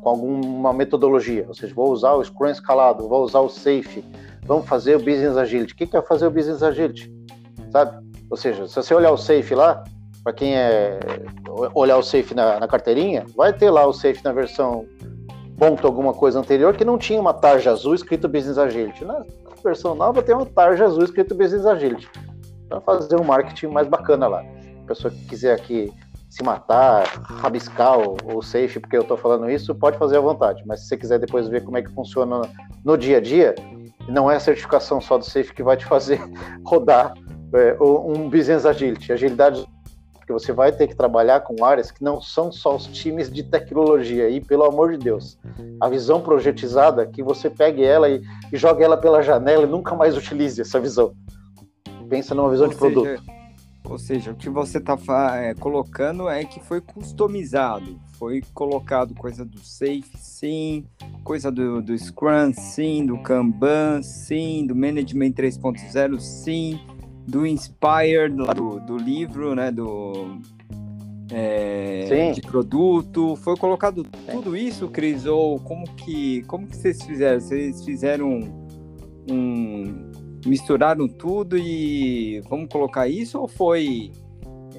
[0.00, 4.02] com alguma metodologia, ou seja, vou usar o Scrum escalado, vou usar o Safe,
[4.46, 5.74] vamos fazer o Business Agility.
[5.74, 7.12] O que é fazer o Business Agility?
[7.70, 8.02] Sabe?
[8.30, 9.84] Ou seja, se você olhar o Safe lá,
[10.24, 10.98] para quem é
[11.74, 14.86] olhar o Safe na, na carteirinha, vai ter lá o Safe na versão
[15.58, 19.04] ponto alguma coisa anterior que não tinha uma tarja azul escrito Business Agility.
[19.04, 19.22] Na
[19.62, 22.10] versão nova tem uma tarja azul escrito Business Agility.
[22.68, 24.40] Para fazer um marketing mais bacana lá.
[24.82, 25.92] A pessoa que quiser aqui
[26.28, 27.04] se matar,
[27.42, 30.62] rabiscar o, o safe, porque eu estou falando isso, pode fazer à vontade.
[30.66, 32.40] Mas se você quiser depois ver como é que funciona
[32.82, 33.54] no dia a dia,
[34.08, 36.18] não é a certificação só do safe que vai te fazer
[36.64, 37.12] rodar
[37.54, 39.12] é, um business agility.
[39.12, 39.64] Agilidade
[40.32, 43.42] porque você vai ter que trabalhar com áreas que não são só os times de
[43.42, 44.28] tecnologia.
[44.30, 45.38] E, pelo amor de Deus,
[45.80, 49.94] a visão projetizada, que você pegue ela e, e jogue ela pela janela e nunca
[49.94, 51.12] mais utilize essa visão.
[52.08, 53.22] Pensa numa visão ou de seja, produto.
[53.88, 54.96] Ou seja, o que você está
[55.36, 57.98] é, colocando é que foi customizado.
[58.18, 60.86] Foi colocado coisa do Safe, sim,
[61.24, 66.80] coisa do, do Scrum, sim, do Kanban, sim, do Management 3.0, sim
[67.26, 69.70] do Inspired, do, do livro, né?
[69.70, 70.38] Do,
[71.30, 73.36] é, de produto.
[73.36, 75.26] Foi colocado tudo isso, Cris?
[75.26, 77.40] Ou como que, como que vocês fizeram?
[77.40, 78.66] Vocês fizeram um,
[79.30, 80.10] um,
[80.44, 83.38] misturaram tudo e vamos colocar isso?
[83.38, 84.10] Ou foi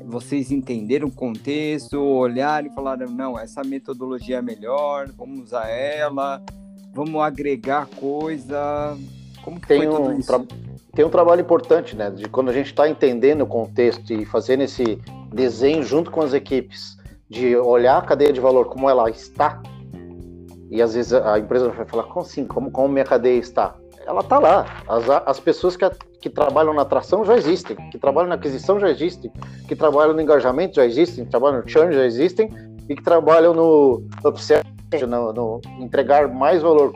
[0.06, 6.44] vocês entenderam o contexto, olharam e falaram, não, essa metodologia é melhor, vamos usar ela,
[6.94, 8.98] vamos agregar coisa.
[9.44, 10.48] Como que Tem foi tudo um, isso?
[10.96, 12.12] Tem um trabalho importante, né?
[12.12, 15.02] De quando a gente está entendendo o contexto e fazendo esse
[15.34, 19.62] desenho junto com as equipes, de olhar a cadeia de valor como ela está.
[20.70, 22.46] E às vezes a empresa vai falar, como assim?
[22.46, 23.76] Como, como minha cadeia está?
[24.06, 24.66] Ela está lá.
[24.88, 25.90] As, as pessoas que,
[26.22, 29.32] que trabalham na atração já existem, que trabalham na aquisição já existem,
[29.68, 32.50] que trabalham no engajamento já existem, que trabalham no churn já existem,
[32.88, 34.62] e que trabalham no upsell,
[35.08, 36.94] no, no entregar mais valor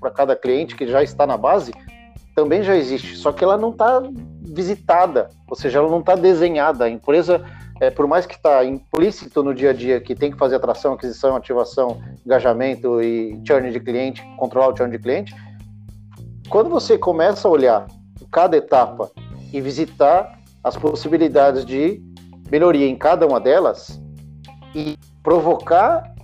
[0.00, 1.72] para cada cliente que já está na base,
[2.36, 4.02] também já existe, só que ela não está
[4.42, 6.84] visitada, ou seja, ela não está desenhada.
[6.84, 7.42] A empresa,
[7.80, 10.92] é, por mais que está implícito no dia a dia que tem que fazer atração,
[10.92, 15.34] aquisição, ativação, engajamento e churn de cliente, controlar o churn de cliente,
[16.50, 17.86] quando você começa a olhar
[18.30, 19.10] cada etapa
[19.50, 22.02] e visitar as possibilidades de
[22.50, 23.98] melhoria em cada uma delas
[24.74, 26.14] e provocar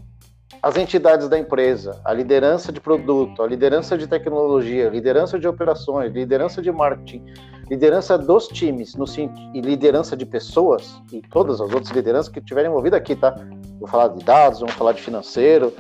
[0.63, 6.13] as entidades da empresa, a liderança de produto, a liderança de tecnologia, liderança de operações,
[6.13, 7.25] liderança de marketing,
[7.69, 9.05] liderança dos times no,
[9.53, 13.35] e liderança de pessoas e todas as outras lideranças que estiverem envolvidas aqui, tá?
[13.81, 15.75] Vou falar de dados, vamos falar de financeiro,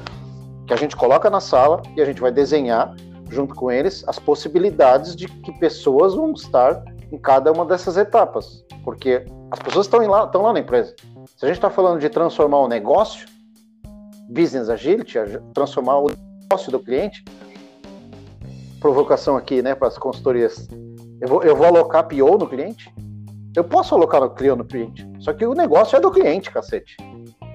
[0.66, 2.92] que a gente coloca na sala e a gente vai desenhar
[3.30, 8.64] junto com eles as possibilidades de que pessoas vão estar em cada uma dessas etapas,
[8.82, 10.92] porque as pessoas estão lá, estão lá na empresa.
[11.36, 13.28] Se a gente está falando de transformar o negócio,
[14.32, 15.18] business agility,
[15.54, 16.10] transformar o
[16.42, 17.24] negócio do cliente.
[18.80, 20.68] Provocação aqui, né, para as consultorias.
[21.20, 22.92] Eu vou, eu vou alocar PO no cliente?
[23.54, 26.96] Eu posso alocar o PO no cliente, só que o negócio é do cliente, cacete.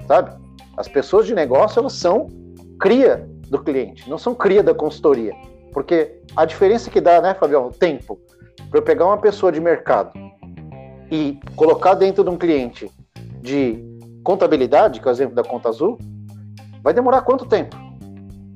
[0.07, 0.31] Sabe?
[0.77, 2.27] As pessoas de negócio, elas são
[2.79, 5.33] cria do cliente, não são cria da consultoria.
[5.73, 8.19] Porque a diferença que dá, né, Fabião, o tempo,
[8.69, 10.11] para eu pegar uma pessoa de mercado
[11.11, 12.91] e colocar dentro de um cliente
[13.41, 13.83] de
[14.23, 15.97] contabilidade, que é o exemplo da conta azul,
[16.88, 17.76] Vai demorar quanto tempo?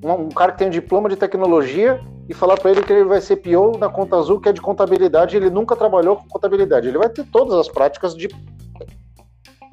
[0.01, 3.03] Um, um cara que tem um diploma de tecnologia e falar para ele que ele
[3.03, 6.87] vai ser PO na conta azul, que é de contabilidade, ele nunca trabalhou com contabilidade.
[6.87, 8.29] Ele vai ter todas as práticas de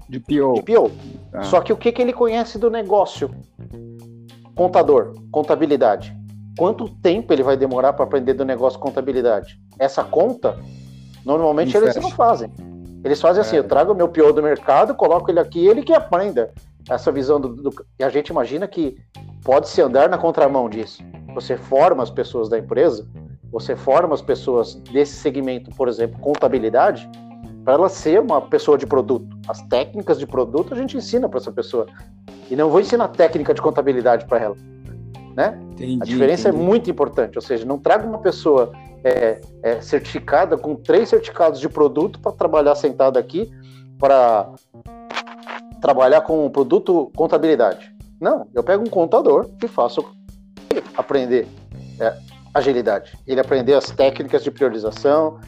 [0.09, 0.55] de PO.
[0.55, 0.91] De PO.
[1.33, 1.43] Ah.
[1.45, 3.31] Só que o que, que ele conhece do negócio?
[4.57, 6.13] Contador, contabilidade.
[6.59, 9.57] Quanto tempo ele vai demorar para aprender do negócio contabilidade?
[9.79, 10.59] Essa conta,
[11.25, 12.53] normalmente eles não fazem.
[13.05, 13.61] Eles fazem assim: é.
[13.61, 16.53] eu trago o meu PO do mercado, coloco ele aqui, ele que aprenda
[16.89, 18.97] essa visão do, do, e a gente imagina que
[19.45, 21.03] pode se andar na contramão disso.
[21.35, 23.07] Você forma as pessoas da empresa,
[23.51, 27.09] você forma as pessoas desse segmento, por exemplo, contabilidade,
[27.65, 29.37] para ela ser uma pessoa de produto.
[29.47, 31.87] As técnicas de produto a gente ensina para essa pessoa.
[32.51, 34.57] E não vou ensinar técnica de contabilidade para ela.
[35.37, 35.59] Né?
[35.73, 36.65] Entendi, a diferença é entendi.
[36.65, 38.73] é muito importante, ou seja, não traga uma pessoa
[39.05, 43.49] é, é, certificada com três certificados de produto para trabalhar sentada aqui
[43.99, 44.51] para
[45.81, 47.95] trabalhar com produto contabilidade.
[48.21, 50.05] Não, eu pego um contador e faço
[50.97, 51.47] aprender
[52.01, 52.15] é,
[52.53, 53.17] agilidade.
[53.27, 55.39] Ele aprender as técnicas de priorização,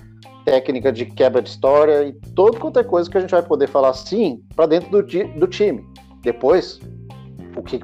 [0.44, 3.68] técnica de quebra de história e todo quanto é coisa que a gente vai poder
[3.68, 5.84] falar sim para dentro do, do time.
[6.22, 6.80] Depois,
[7.56, 7.80] o que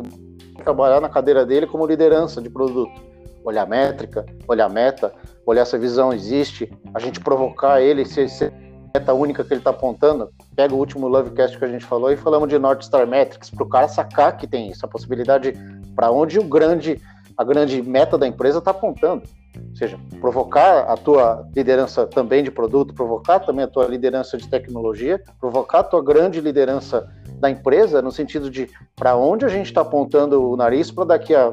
[0.63, 3.05] trabalhar na cadeira dele como liderança de produto.
[3.45, 5.13] Olhar métrica, olhar meta,
[5.45, 8.53] olhar se a visão existe, a gente provocar ele, se, se
[8.97, 12.17] meta única que ele está apontando, pega o último Lovecast que a gente falou e
[12.17, 15.53] falamos de North Star Metrics, para o cara sacar que tem isso, a possibilidade
[15.95, 17.01] para onde o grande,
[17.37, 19.23] a grande meta da empresa está apontando.
[19.71, 24.49] Ou seja, provocar a tua liderança também de produto, provocar também a tua liderança de
[24.49, 27.07] tecnologia, provocar a tua grande liderança
[27.39, 31.35] da empresa, no sentido de para onde a gente está apontando o nariz para daqui
[31.35, 31.53] a.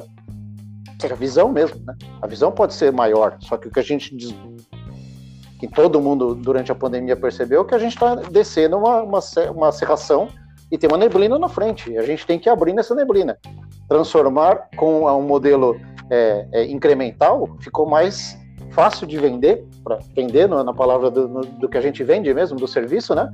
[1.04, 1.98] A visão mesmo, né?
[2.22, 4.16] A visão pode ser maior, só que o que a gente
[5.64, 9.20] que todo mundo durante a pandemia percebeu que a gente está descendo uma, uma,
[9.56, 10.28] uma serração
[10.70, 11.98] e tem uma neblina na frente.
[11.98, 13.38] A gente tem que abrir nessa neblina.
[13.88, 18.38] Transformar com um modelo é, é, incremental ficou mais
[18.72, 22.34] fácil de vender, para vender no, na palavra do, no, do, que a gente vende
[22.34, 23.30] mesmo, do serviço, né?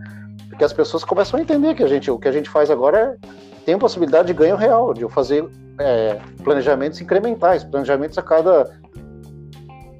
[0.49, 3.17] Porque as pessoas começam a entender que a gente, o que a gente faz agora
[3.23, 3.27] é,
[3.65, 8.69] tem possibilidade de ganho real, de eu fazer é, planejamentos incrementais, planejamentos a cada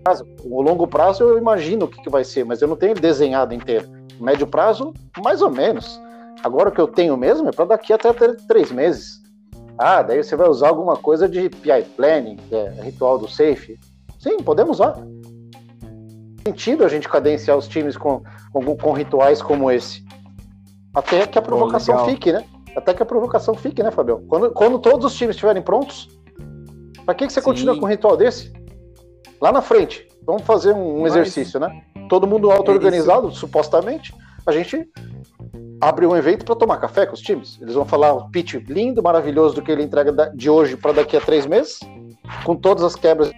[0.03, 0.27] prazo.
[0.43, 3.53] O longo prazo eu imagino o que, que vai ser, mas eu não tenho desenhado
[3.53, 3.88] inteiro.
[4.19, 5.99] Médio prazo, mais ou menos.
[6.43, 8.12] Agora o que eu tenho mesmo é para daqui até
[8.47, 9.21] três meses.
[9.77, 13.79] Ah, daí você vai usar alguma coisa de PI Planning, que é ritual do Safe.
[14.19, 14.95] Sim, podemos usar.
[16.45, 20.03] Sentido a gente cadenciar os times com, com, com rituais como esse.
[20.93, 22.43] Até que a provocação fique, né?
[22.75, 24.21] Até que a provocação fique, né, Fabião?
[24.27, 26.09] Quando, quando todos os times estiverem prontos,
[27.05, 27.45] para que, que você Sim.
[27.45, 28.51] continua com um ritual desse?
[29.41, 30.08] Lá na frente.
[30.25, 31.13] Vamos fazer um, Mas...
[31.15, 31.82] exercício, né?
[32.10, 34.13] Todo mundo auto-organizado, é supostamente.
[34.45, 34.88] A gente
[35.82, 37.60] abre um evento para tomar café com os times.
[37.62, 41.15] Eles vão falar o pitch lindo, maravilhoso do que ele entrega de hoje para daqui
[41.15, 41.79] a três meses,
[42.43, 43.32] com todas as quebras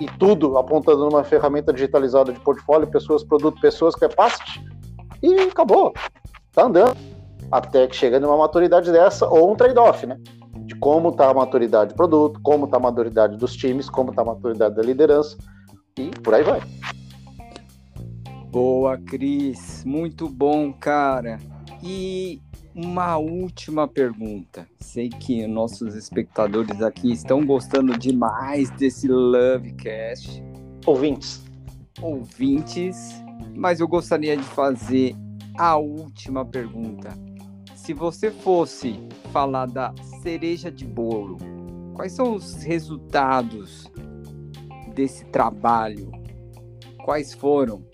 [0.00, 4.62] e tudo apontando numa ferramenta digitalizada de portfólio, pessoas, produto, pessoas, capacity,
[5.22, 5.92] e acabou.
[6.52, 6.96] Tá andando.
[7.50, 10.18] Até que chega numa maturidade dessa, ou um trade-off, né?
[10.66, 14.22] De como está a maturidade do produto, como está a maturidade dos times, como está
[14.22, 15.38] a maturidade da liderança
[15.98, 16.60] e por aí vai.
[18.50, 21.38] Boa, Cris, muito bom, cara.
[21.82, 22.40] E
[22.74, 24.66] uma última pergunta.
[24.80, 30.42] Sei que nossos espectadores aqui estão gostando demais desse Lovecast.
[30.84, 31.44] Ouvintes.
[32.02, 33.22] Ouvintes,
[33.54, 35.14] mas eu gostaria de fazer
[35.58, 37.10] a última pergunta.
[37.74, 39.00] Se você fosse
[39.32, 39.94] falar da
[40.26, 41.36] cereja de bolo,
[41.94, 43.88] quais são os resultados
[44.92, 46.10] desse trabalho?
[47.04, 47.84] Quais foram?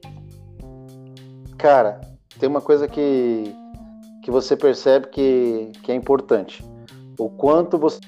[1.59, 2.01] Cara,
[2.41, 3.55] tem uma coisa que,
[4.23, 6.65] que você percebe que, que é importante.
[7.19, 8.01] O quanto você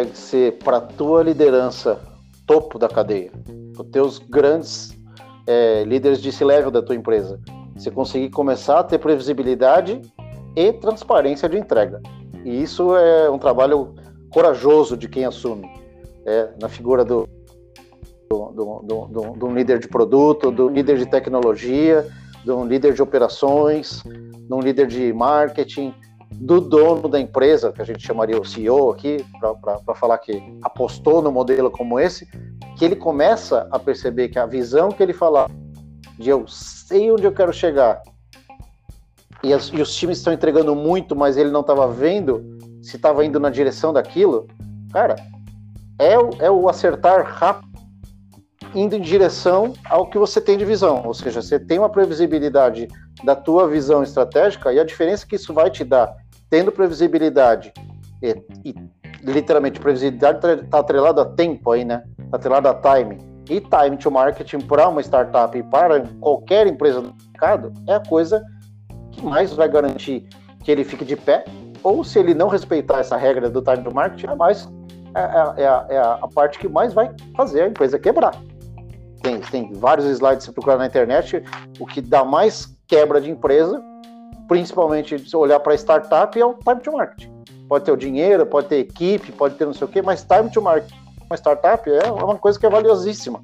[0.00, 2.00] vai ser para a tua liderança
[2.46, 3.30] topo da cadeia,
[3.78, 4.98] os teus grandes
[5.46, 7.38] é, líderes de C-level da tua empresa.
[7.74, 10.00] Você conseguir começar a ter previsibilidade
[10.56, 12.00] e transparência de entrega.
[12.46, 13.96] E isso é um trabalho
[14.30, 15.68] corajoso de quem assume,
[16.24, 17.28] é, na figura do,
[18.30, 22.06] do, do, do, do líder de produto, do líder de tecnologia,
[22.44, 25.92] de um líder de operações, de um líder de marketing,
[26.34, 29.26] do dono da empresa, que a gente chamaria o CEO aqui,
[29.60, 32.28] para falar que apostou no modelo como esse,
[32.78, 35.50] que ele começa a perceber que a visão que ele fala
[36.16, 38.00] de eu sei onde eu quero chegar
[39.42, 42.44] e, as, e os times estão entregando muito, mas ele não estava vendo
[42.82, 44.46] se estava indo na direção daquilo,
[44.92, 45.16] cara,
[45.98, 47.66] é o, é o acertar rápido
[48.74, 52.88] indo em direção ao que você tem de visão, ou seja, você tem uma previsibilidade
[53.24, 56.14] da tua visão estratégica e a diferença que isso vai te dar,
[56.50, 57.72] tendo previsibilidade
[58.22, 58.74] e, e
[59.22, 62.04] literalmente previsibilidade está tá atrelado a tempo aí, né?
[62.24, 63.18] Está atrelado a time
[63.48, 68.00] e time to marketing para uma startup e para qualquer empresa do mercado é a
[68.00, 68.44] coisa
[69.22, 70.26] mais vai garantir
[70.64, 71.44] que ele fique de pé
[71.82, 74.68] ou se ele não respeitar essa regra do time to marketing, é mais
[75.14, 78.32] é, é, é, a, é a parte que mais vai fazer a empresa quebrar
[79.26, 81.42] tem, tem vários slides se procurar na internet,
[81.80, 83.82] o que dá mais quebra de empresa,
[84.46, 87.28] principalmente se olhar para startup, é o time to market.
[87.68, 90.48] Pode ter o dinheiro, pode ter equipe, pode ter não sei o quê, mas time
[90.50, 90.92] to market,
[91.28, 93.42] uma startup é uma coisa que é valiosíssima.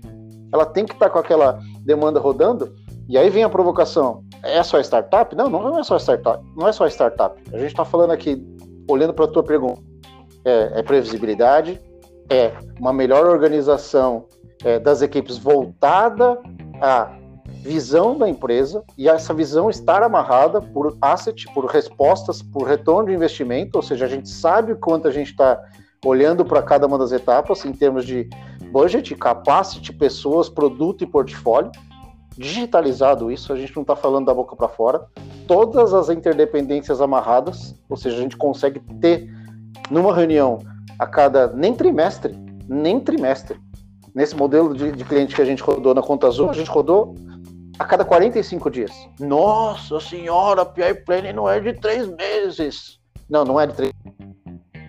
[0.53, 2.73] Ela tem que estar tá com aquela demanda rodando,
[3.09, 4.25] e aí vem a provocação.
[4.43, 5.35] É só startup?
[5.37, 6.45] Não, não é só startup.
[6.57, 7.41] Não é só startup.
[7.53, 8.45] A gente está falando aqui,
[8.89, 9.83] olhando para a tua pergunta,
[10.45, 11.81] é, é previsibilidade,
[12.29, 14.27] é uma melhor organização
[14.65, 16.39] é, das equipes voltada
[16.81, 17.13] à
[17.63, 23.15] visão da empresa e essa visão estar amarrada por asset, por respostas, por retorno de
[23.15, 25.63] investimento, ou seja, a gente sabe quanto a gente está
[26.05, 28.29] olhando para cada uma das etapas em termos de
[28.73, 31.71] budget, capacity, pessoas, produto e portfólio.
[32.37, 35.07] Digitalizado isso, a gente não está falando da boca para fora.
[35.47, 39.29] Todas as interdependências amarradas, ou seja, a gente consegue ter
[39.91, 40.59] numa reunião
[40.99, 42.35] a cada nem trimestre,
[42.69, 43.61] nem trimestre,
[44.15, 47.15] nesse modelo de, de cliente que a gente rodou na Conta Azul, a gente rodou
[47.79, 48.93] a cada 45 dias.
[49.19, 52.99] Nossa senhora, PI Planning não é de três meses.
[53.29, 53.93] Não, não é de três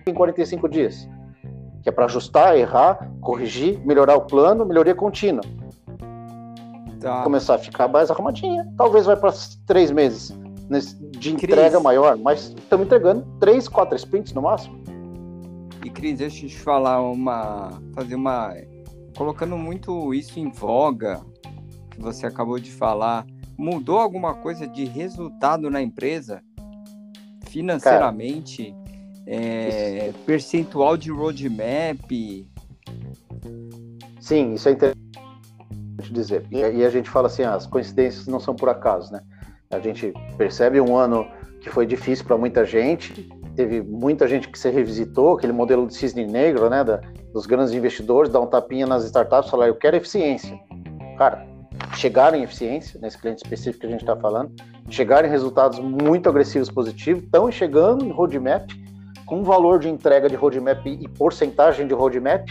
[0.06, 1.08] em 45 dias.
[1.82, 5.42] Que é para ajustar, errar, corrigir, melhorar o plano, melhoria contínua.
[7.04, 7.22] Tá.
[7.22, 8.66] Começar a ficar mais arrumadinha.
[8.78, 9.30] Talvez vai para
[9.66, 10.34] três meses
[11.10, 11.82] de entrega Cris.
[11.82, 14.82] maior, mas estamos entregando três, quatro sprints no máximo.
[15.84, 17.78] E Cris, deixa eu te falar uma.
[17.94, 18.54] fazer uma
[19.14, 21.20] colocando muito isso em voga,
[21.90, 23.26] que você acabou de falar,
[23.58, 26.42] mudou alguma coisa de resultado na empresa?
[27.48, 28.74] Financeiramente?
[29.26, 32.10] É, percentual de roadmap?
[34.18, 35.04] Sim, isso é interessante
[36.12, 36.46] dizer.
[36.50, 39.20] E, e a gente fala assim, ah, as coincidências não são por acaso, né?
[39.70, 41.26] A gente percebe um ano
[41.60, 45.94] que foi difícil para muita gente, teve muita gente que se revisitou, aquele modelo de
[45.94, 47.00] cisne negro, né, da,
[47.32, 50.58] dos grandes investidores, dar um tapinha nas startups, falar, eu quero eficiência.
[51.16, 51.46] Cara,
[51.94, 54.52] chegaram em eficiência, nesse cliente específico que a gente está falando,
[54.90, 58.68] chegaram em resultados muito agressivos positivos, estão chegando em roadmap,
[59.24, 62.46] com valor de entrega de roadmap e porcentagem de roadmap,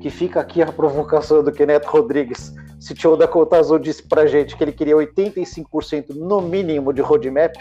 [0.00, 4.56] que fica aqui a provocação do Kenneth Rodrigues, CTO da Conta Azul, disse pra gente
[4.56, 7.54] que ele queria 85% no mínimo de roadmap,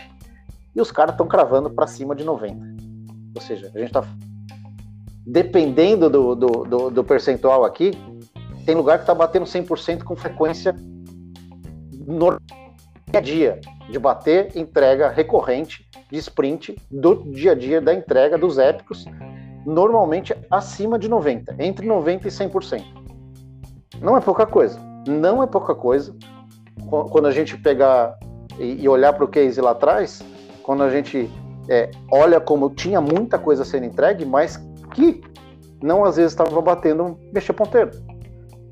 [0.73, 2.79] e os caras estão cravando para cima de 90%.
[3.35, 4.03] Ou seja, a gente está.
[5.25, 7.91] Dependendo do, do, do, do, percentual aqui,
[8.65, 10.73] tem lugar que está batendo 100% com frequência
[12.07, 12.39] no
[13.11, 18.37] dia a dia, de bater entrega recorrente de sprint do dia a dia da entrega
[18.37, 19.05] dos épicos,
[19.65, 22.83] normalmente acima de 90%, entre 90% e 100%.
[24.01, 24.88] Não é pouca coisa.
[25.09, 26.15] Não é pouca coisa.
[26.87, 28.15] Quando a gente pegar
[28.59, 30.21] e olhar para o case lá atrás,
[30.61, 31.31] quando a gente
[31.67, 34.57] é, olha como tinha muita coisa sendo entregue, mas
[34.93, 35.21] que
[35.81, 37.89] não às vezes estava batendo mexer ponteiro.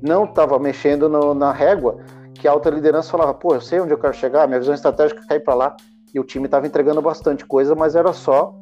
[0.00, 1.98] Não estava mexendo no, na régua
[2.34, 5.20] que a alta liderança falava, pô, eu sei onde eu quero chegar, minha visão estratégica
[5.20, 5.76] é cair para lá.
[6.14, 8.54] e o time estava entregando bastante coisa, mas era só.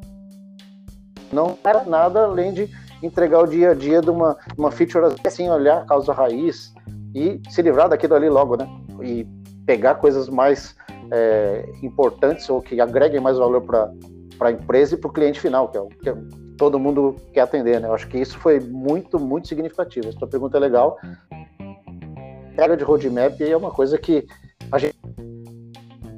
[1.31, 2.71] Não era nada além de
[3.03, 6.75] entregar o dia a dia de uma, uma feature assim, olhar a causa raiz
[7.17, 8.69] e se livrar daquilo ali logo, né?
[9.03, 9.27] E
[9.65, 10.77] pegar coisas mais
[11.11, 13.91] é, importantes ou que agreguem mais valor para
[14.41, 16.13] a empresa e para o cliente final, que é o que
[16.59, 17.89] todo mundo quer atender, né?
[17.89, 20.09] Eu acho que isso foi muito, muito significativo.
[20.09, 20.99] Essa pergunta é legal.
[22.55, 24.27] Pega de roadmap é uma coisa que
[24.71, 24.97] a gente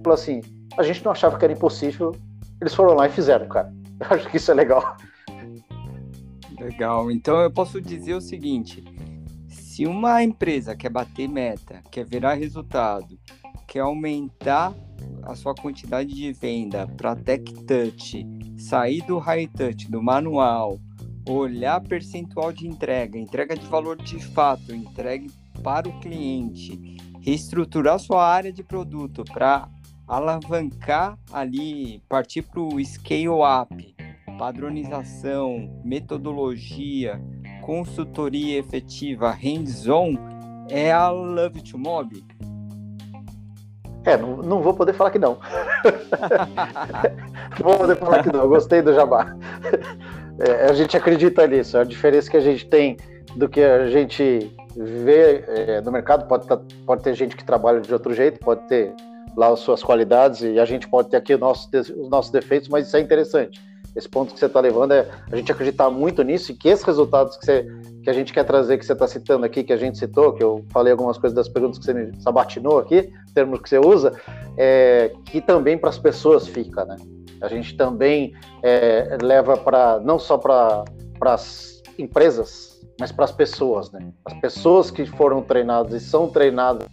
[0.02, 0.40] falou assim,
[0.76, 2.12] a gente não achava que era impossível,
[2.60, 3.72] eles foram lá e fizeram, cara.
[4.00, 4.96] Eu acho que isso é legal.
[6.60, 7.08] Legal.
[7.08, 8.84] Então eu posso dizer o seguinte:
[9.78, 13.16] se uma empresa quer bater meta, quer virar resultado,
[13.64, 14.74] quer aumentar
[15.22, 18.26] a sua quantidade de venda para tech touch,
[18.56, 20.80] sair do high touch, do manual,
[21.28, 25.30] olhar percentual de entrega, entrega de valor de fato, entregue
[25.62, 29.68] para o cliente, reestruturar sua área de produto para
[30.08, 33.94] alavancar ali, partir para o scale up,
[34.36, 37.22] padronização, metodologia,
[37.68, 40.14] consultoria efetiva, hands-on,
[40.70, 42.24] é a Love to Mob.
[44.06, 45.36] É, não, não vou poder falar que não.
[47.60, 48.40] não vou poder falar que não.
[48.40, 49.36] Eu gostei do Jabá.
[50.38, 51.76] É, a gente acredita nisso.
[51.76, 52.96] A diferença que a gente tem
[53.36, 57.82] do que a gente vê é, no mercado pode, tá, pode ter gente que trabalha
[57.82, 58.94] de outro jeito, pode ter
[59.36, 62.70] lá as suas qualidades e a gente pode ter aqui os nossos, os nossos defeitos,
[62.70, 63.60] mas isso é interessante.
[63.94, 66.84] Esse ponto que você está levando é a gente acreditar muito nisso e que esses
[66.84, 67.66] resultados que, você,
[68.02, 70.42] que a gente quer trazer, que você está citando aqui, que a gente citou, que
[70.42, 74.12] eu falei algumas coisas das perguntas que você me sabatinou aqui, termos que você usa,
[74.56, 76.96] é, que também para as pessoas fica, né?
[77.40, 80.84] A gente também é, leva para não só para
[81.22, 84.00] as empresas, mas para as pessoas, né?
[84.24, 86.88] As pessoas que foram treinadas e são treinadas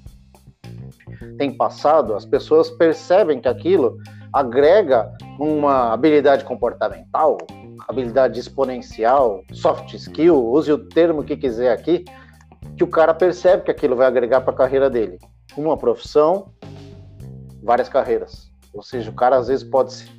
[1.37, 3.97] tem passado, as pessoas percebem que aquilo
[4.35, 7.37] agrega uma habilidade comportamental,
[7.87, 12.03] habilidade exponencial, soft skill, use o termo que quiser aqui,
[12.75, 15.17] que o cara percebe que aquilo vai agregar para a carreira dele.
[15.55, 16.51] Uma profissão,
[17.63, 18.51] várias carreiras.
[18.73, 20.09] Ou seja, o cara às vezes pode ser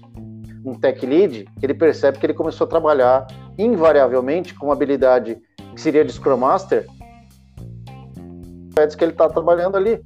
[0.64, 3.27] um tech lead, ele percebe que ele começou a trabalhar
[3.59, 5.37] invariavelmente com uma habilidade
[5.75, 6.87] que seria de Scrum Master,
[8.97, 10.03] que ele está trabalhando ali.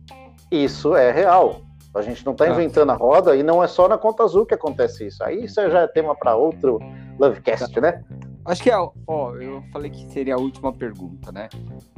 [0.50, 1.69] Isso é real.
[1.94, 2.50] A gente não está ah.
[2.50, 5.22] inventando a roda e não é só na conta azul que acontece isso.
[5.24, 6.78] Aí isso já é tema para outro
[7.18, 8.02] Lovecast, né?
[8.44, 8.76] Acho que é,
[9.06, 11.48] ó, eu falei que seria a última pergunta, né?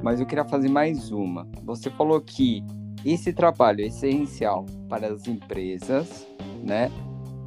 [0.03, 1.47] Mas eu queria fazer mais uma.
[1.65, 2.65] Você falou que
[3.05, 6.27] esse trabalho é essencial para as empresas,
[6.63, 6.91] né?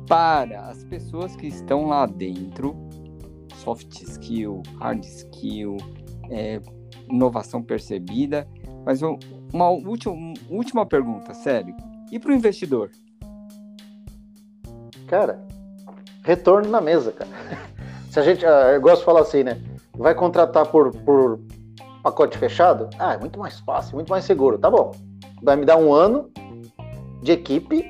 [0.07, 2.75] Para as pessoas que estão lá dentro,
[3.55, 5.77] soft skill, hard skill,
[6.29, 6.61] é,
[7.09, 8.47] inovação percebida.
[8.85, 11.75] Mas uma última, última pergunta, sério.
[12.11, 12.89] E para o investidor?
[15.07, 15.39] Cara,
[16.23, 17.29] retorno na mesa, cara.
[18.09, 19.61] Se a gente, ah, eu gosto de falar assim, né?
[19.97, 21.39] Vai contratar por, por
[22.01, 22.89] pacote fechado?
[22.97, 24.57] Ah, é muito mais fácil, muito mais seguro.
[24.57, 24.91] Tá bom.
[25.41, 26.31] Vai me dar um ano
[27.21, 27.89] de equipe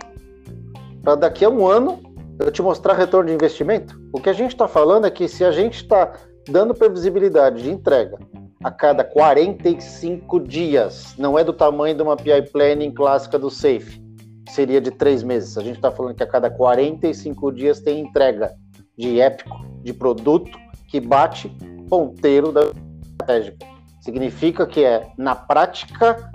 [1.03, 2.01] para daqui a um ano
[2.39, 3.99] eu te mostrar retorno de investimento?
[4.11, 6.13] O que a gente está falando é que se a gente está
[6.49, 8.17] dando previsibilidade de entrega
[8.63, 14.01] a cada 45 dias, não é do tamanho de uma PI Planning clássica do Safe,
[14.49, 15.57] seria de três meses.
[15.57, 18.55] A gente está falando que a cada 45 dias tem entrega
[18.97, 21.49] de épico, de produto que bate
[21.89, 22.71] ponteiro da
[23.01, 23.65] estratégica.
[24.01, 26.31] Significa que é, na prática,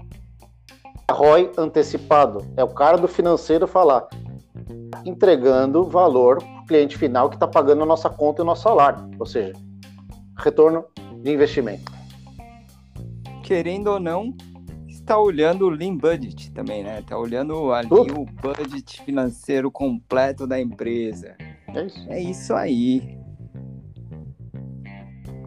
[1.11, 2.45] ROI antecipado.
[2.57, 4.09] É o cara do financeiro falar,
[5.05, 8.63] entregando valor para o cliente final que está pagando a nossa conta e o nosso
[8.63, 9.09] salário.
[9.19, 9.53] Ou seja,
[10.37, 10.85] retorno
[11.23, 12.01] de investimento
[13.51, 14.33] querendo ou não,
[15.11, 17.01] está olhando o Lean Budget também, né?
[17.01, 18.21] Está olhando ali uh.
[18.21, 21.35] o budget financeiro completo da empresa.
[21.75, 23.19] É isso, é isso aí.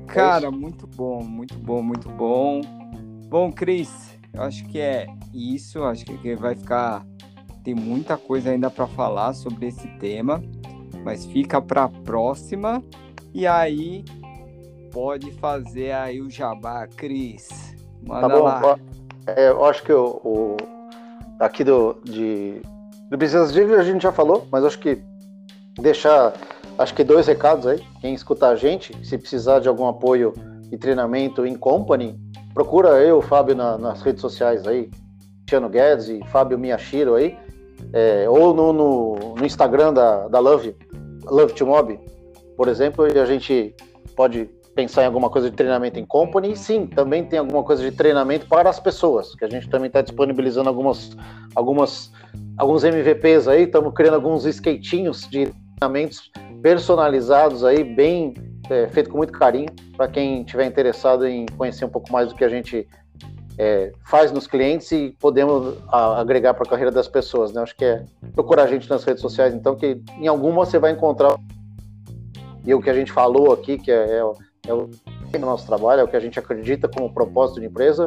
[0.05, 0.59] Cara, é isso.
[0.59, 2.59] muito bom, muito bom, muito bom.
[3.29, 5.81] Bom, Cris, eu acho que é isso.
[5.85, 7.05] Acho que vai ficar.
[7.63, 10.43] Tem muita coisa ainda para falar sobre esse tema,
[11.05, 12.83] mas fica para a próxima.
[13.33, 14.03] E aí,
[14.91, 17.73] pode fazer aí o jabá, Cris.
[18.05, 18.43] Manda tá bom.
[18.43, 18.79] Lá.
[19.27, 20.57] É, eu acho que o, o
[21.39, 22.61] aqui do de
[23.09, 25.01] do Business Div a gente já falou, mas acho que
[25.79, 26.33] deixar
[26.77, 27.81] acho que dois recados aí.
[28.01, 30.33] Quem escutar a gente, se precisar de algum apoio
[30.71, 32.19] e treinamento em company,
[32.53, 34.89] procura eu, Fábio, na, nas redes sociais aí,
[35.45, 37.37] Tiano Guedes e Fábio Miyashiro aí,
[37.91, 40.75] é, ou no, no, no, Instagram da, da Love,
[41.25, 41.99] Love to Mob,
[42.57, 43.75] por exemplo, e a gente
[44.15, 47.95] pode pensar em alguma coisa de treinamento em company, sim, também tem alguma coisa de
[47.95, 51.15] treinamento para as pessoas, que a gente também está disponibilizando algumas,
[51.55, 52.11] algumas,
[52.57, 58.33] alguns MVPs aí, estamos criando alguns skatinhos de treinamentos personalizados aí, bem
[58.69, 62.35] é, feito com muito carinho, para quem tiver interessado em conhecer um pouco mais do
[62.35, 62.87] que a gente
[63.57, 67.61] é, faz nos clientes e podemos a, agregar para a carreira das pessoas, né?
[67.61, 68.03] Acho que é
[68.33, 71.35] procurar a gente nas redes sociais, então, que em alguma você vai encontrar
[72.65, 74.21] e o que a gente falou aqui, que é, é,
[74.65, 74.89] é o
[75.39, 78.05] nosso trabalho, é o que a gente acredita como propósito de empresa,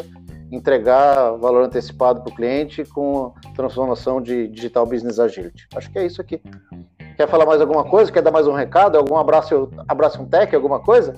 [0.51, 5.67] entregar valor antecipado para o cliente com transformação de digital business agility.
[5.75, 6.41] Acho que é isso aqui.
[7.17, 8.11] Quer falar mais alguma coisa?
[8.11, 8.97] Quer dar mais um recado?
[8.97, 11.15] Algum abraço, abraço um tech, alguma coisa?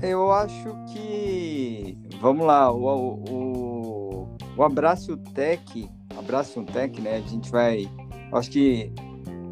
[0.00, 7.16] Eu acho que vamos lá, o, o, o abraço tech, abraço tech, né?
[7.16, 7.88] A gente vai,
[8.32, 8.92] acho que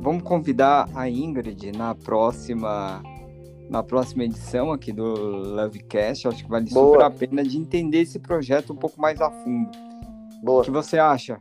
[0.00, 3.02] vamos convidar a Ingrid na próxima
[3.70, 6.26] na próxima edição aqui do Lovecast.
[6.26, 6.92] Acho que vale Boa.
[6.92, 9.70] super a pena de entender esse projeto um pouco mais a fundo.
[10.42, 10.62] Boa.
[10.62, 11.40] O que você acha?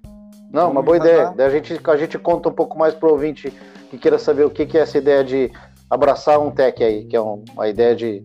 [0.51, 1.34] Não, Vamos uma boa ideia.
[1.38, 3.51] A gente, a gente conta um pouco mais pro ouvinte
[3.89, 5.51] que queira saber o que, que é essa ideia de
[5.89, 8.23] abraçar um tech aí, que é um, uma ideia de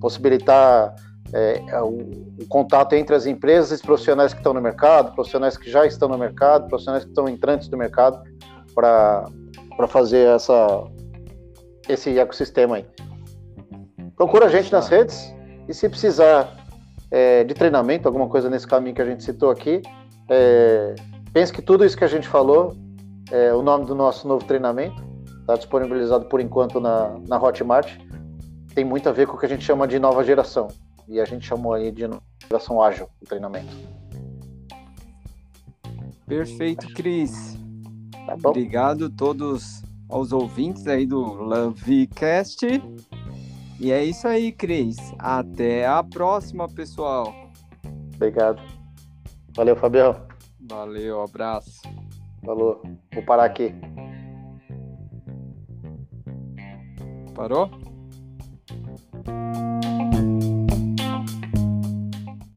[0.00, 0.94] possibilitar
[1.32, 1.98] é, é, o,
[2.40, 6.08] o, contato entre as empresas e profissionais que estão no mercado, profissionais que já estão
[6.08, 8.22] no mercado, profissionais que estão entrantes do mercado,
[8.72, 9.26] para
[9.88, 10.84] fazer essa,
[11.88, 12.86] esse ecossistema aí.
[14.16, 15.34] Procura a gente nas redes
[15.68, 16.56] e se precisar
[17.10, 19.82] é, de treinamento, alguma coisa nesse caminho que a gente citou aqui,
[20.28, 20.94] é,
[21.32, 22.76] pense que tudo isso que a gente falou
[23.30, 25.02] é o nome do nosso novo treinamento,
[25.40, 27.98] está disponibilizado por enquanto na, na Hotmart,
[28.74, 30.68] tem muito a ver com o que a gente chama de nova geração,
[31.06, 32.08] e a gente chamou aí de
[32.48, 33.74] geração ágil o treinamento.
[36.26, 37.58] Perfeito, Cris.
[38.26, 42.66] Tá Obrigado a todos aos ouvintes aí do Lovecast.
[43.80, 44.96] E é isso aí, Cris.
[45.18, 47.34] Até a próxima, pessoal.
[48.14, 48.62] Obrigado.
[49.54, 50.16] Valeu, Fabião.
[50.60, 51.82] Valeu, abraço.
[52.44, 52.82] Falou.
[53.12, 53.74] Vou parar aqui.
[57.34, 57.68] Parou?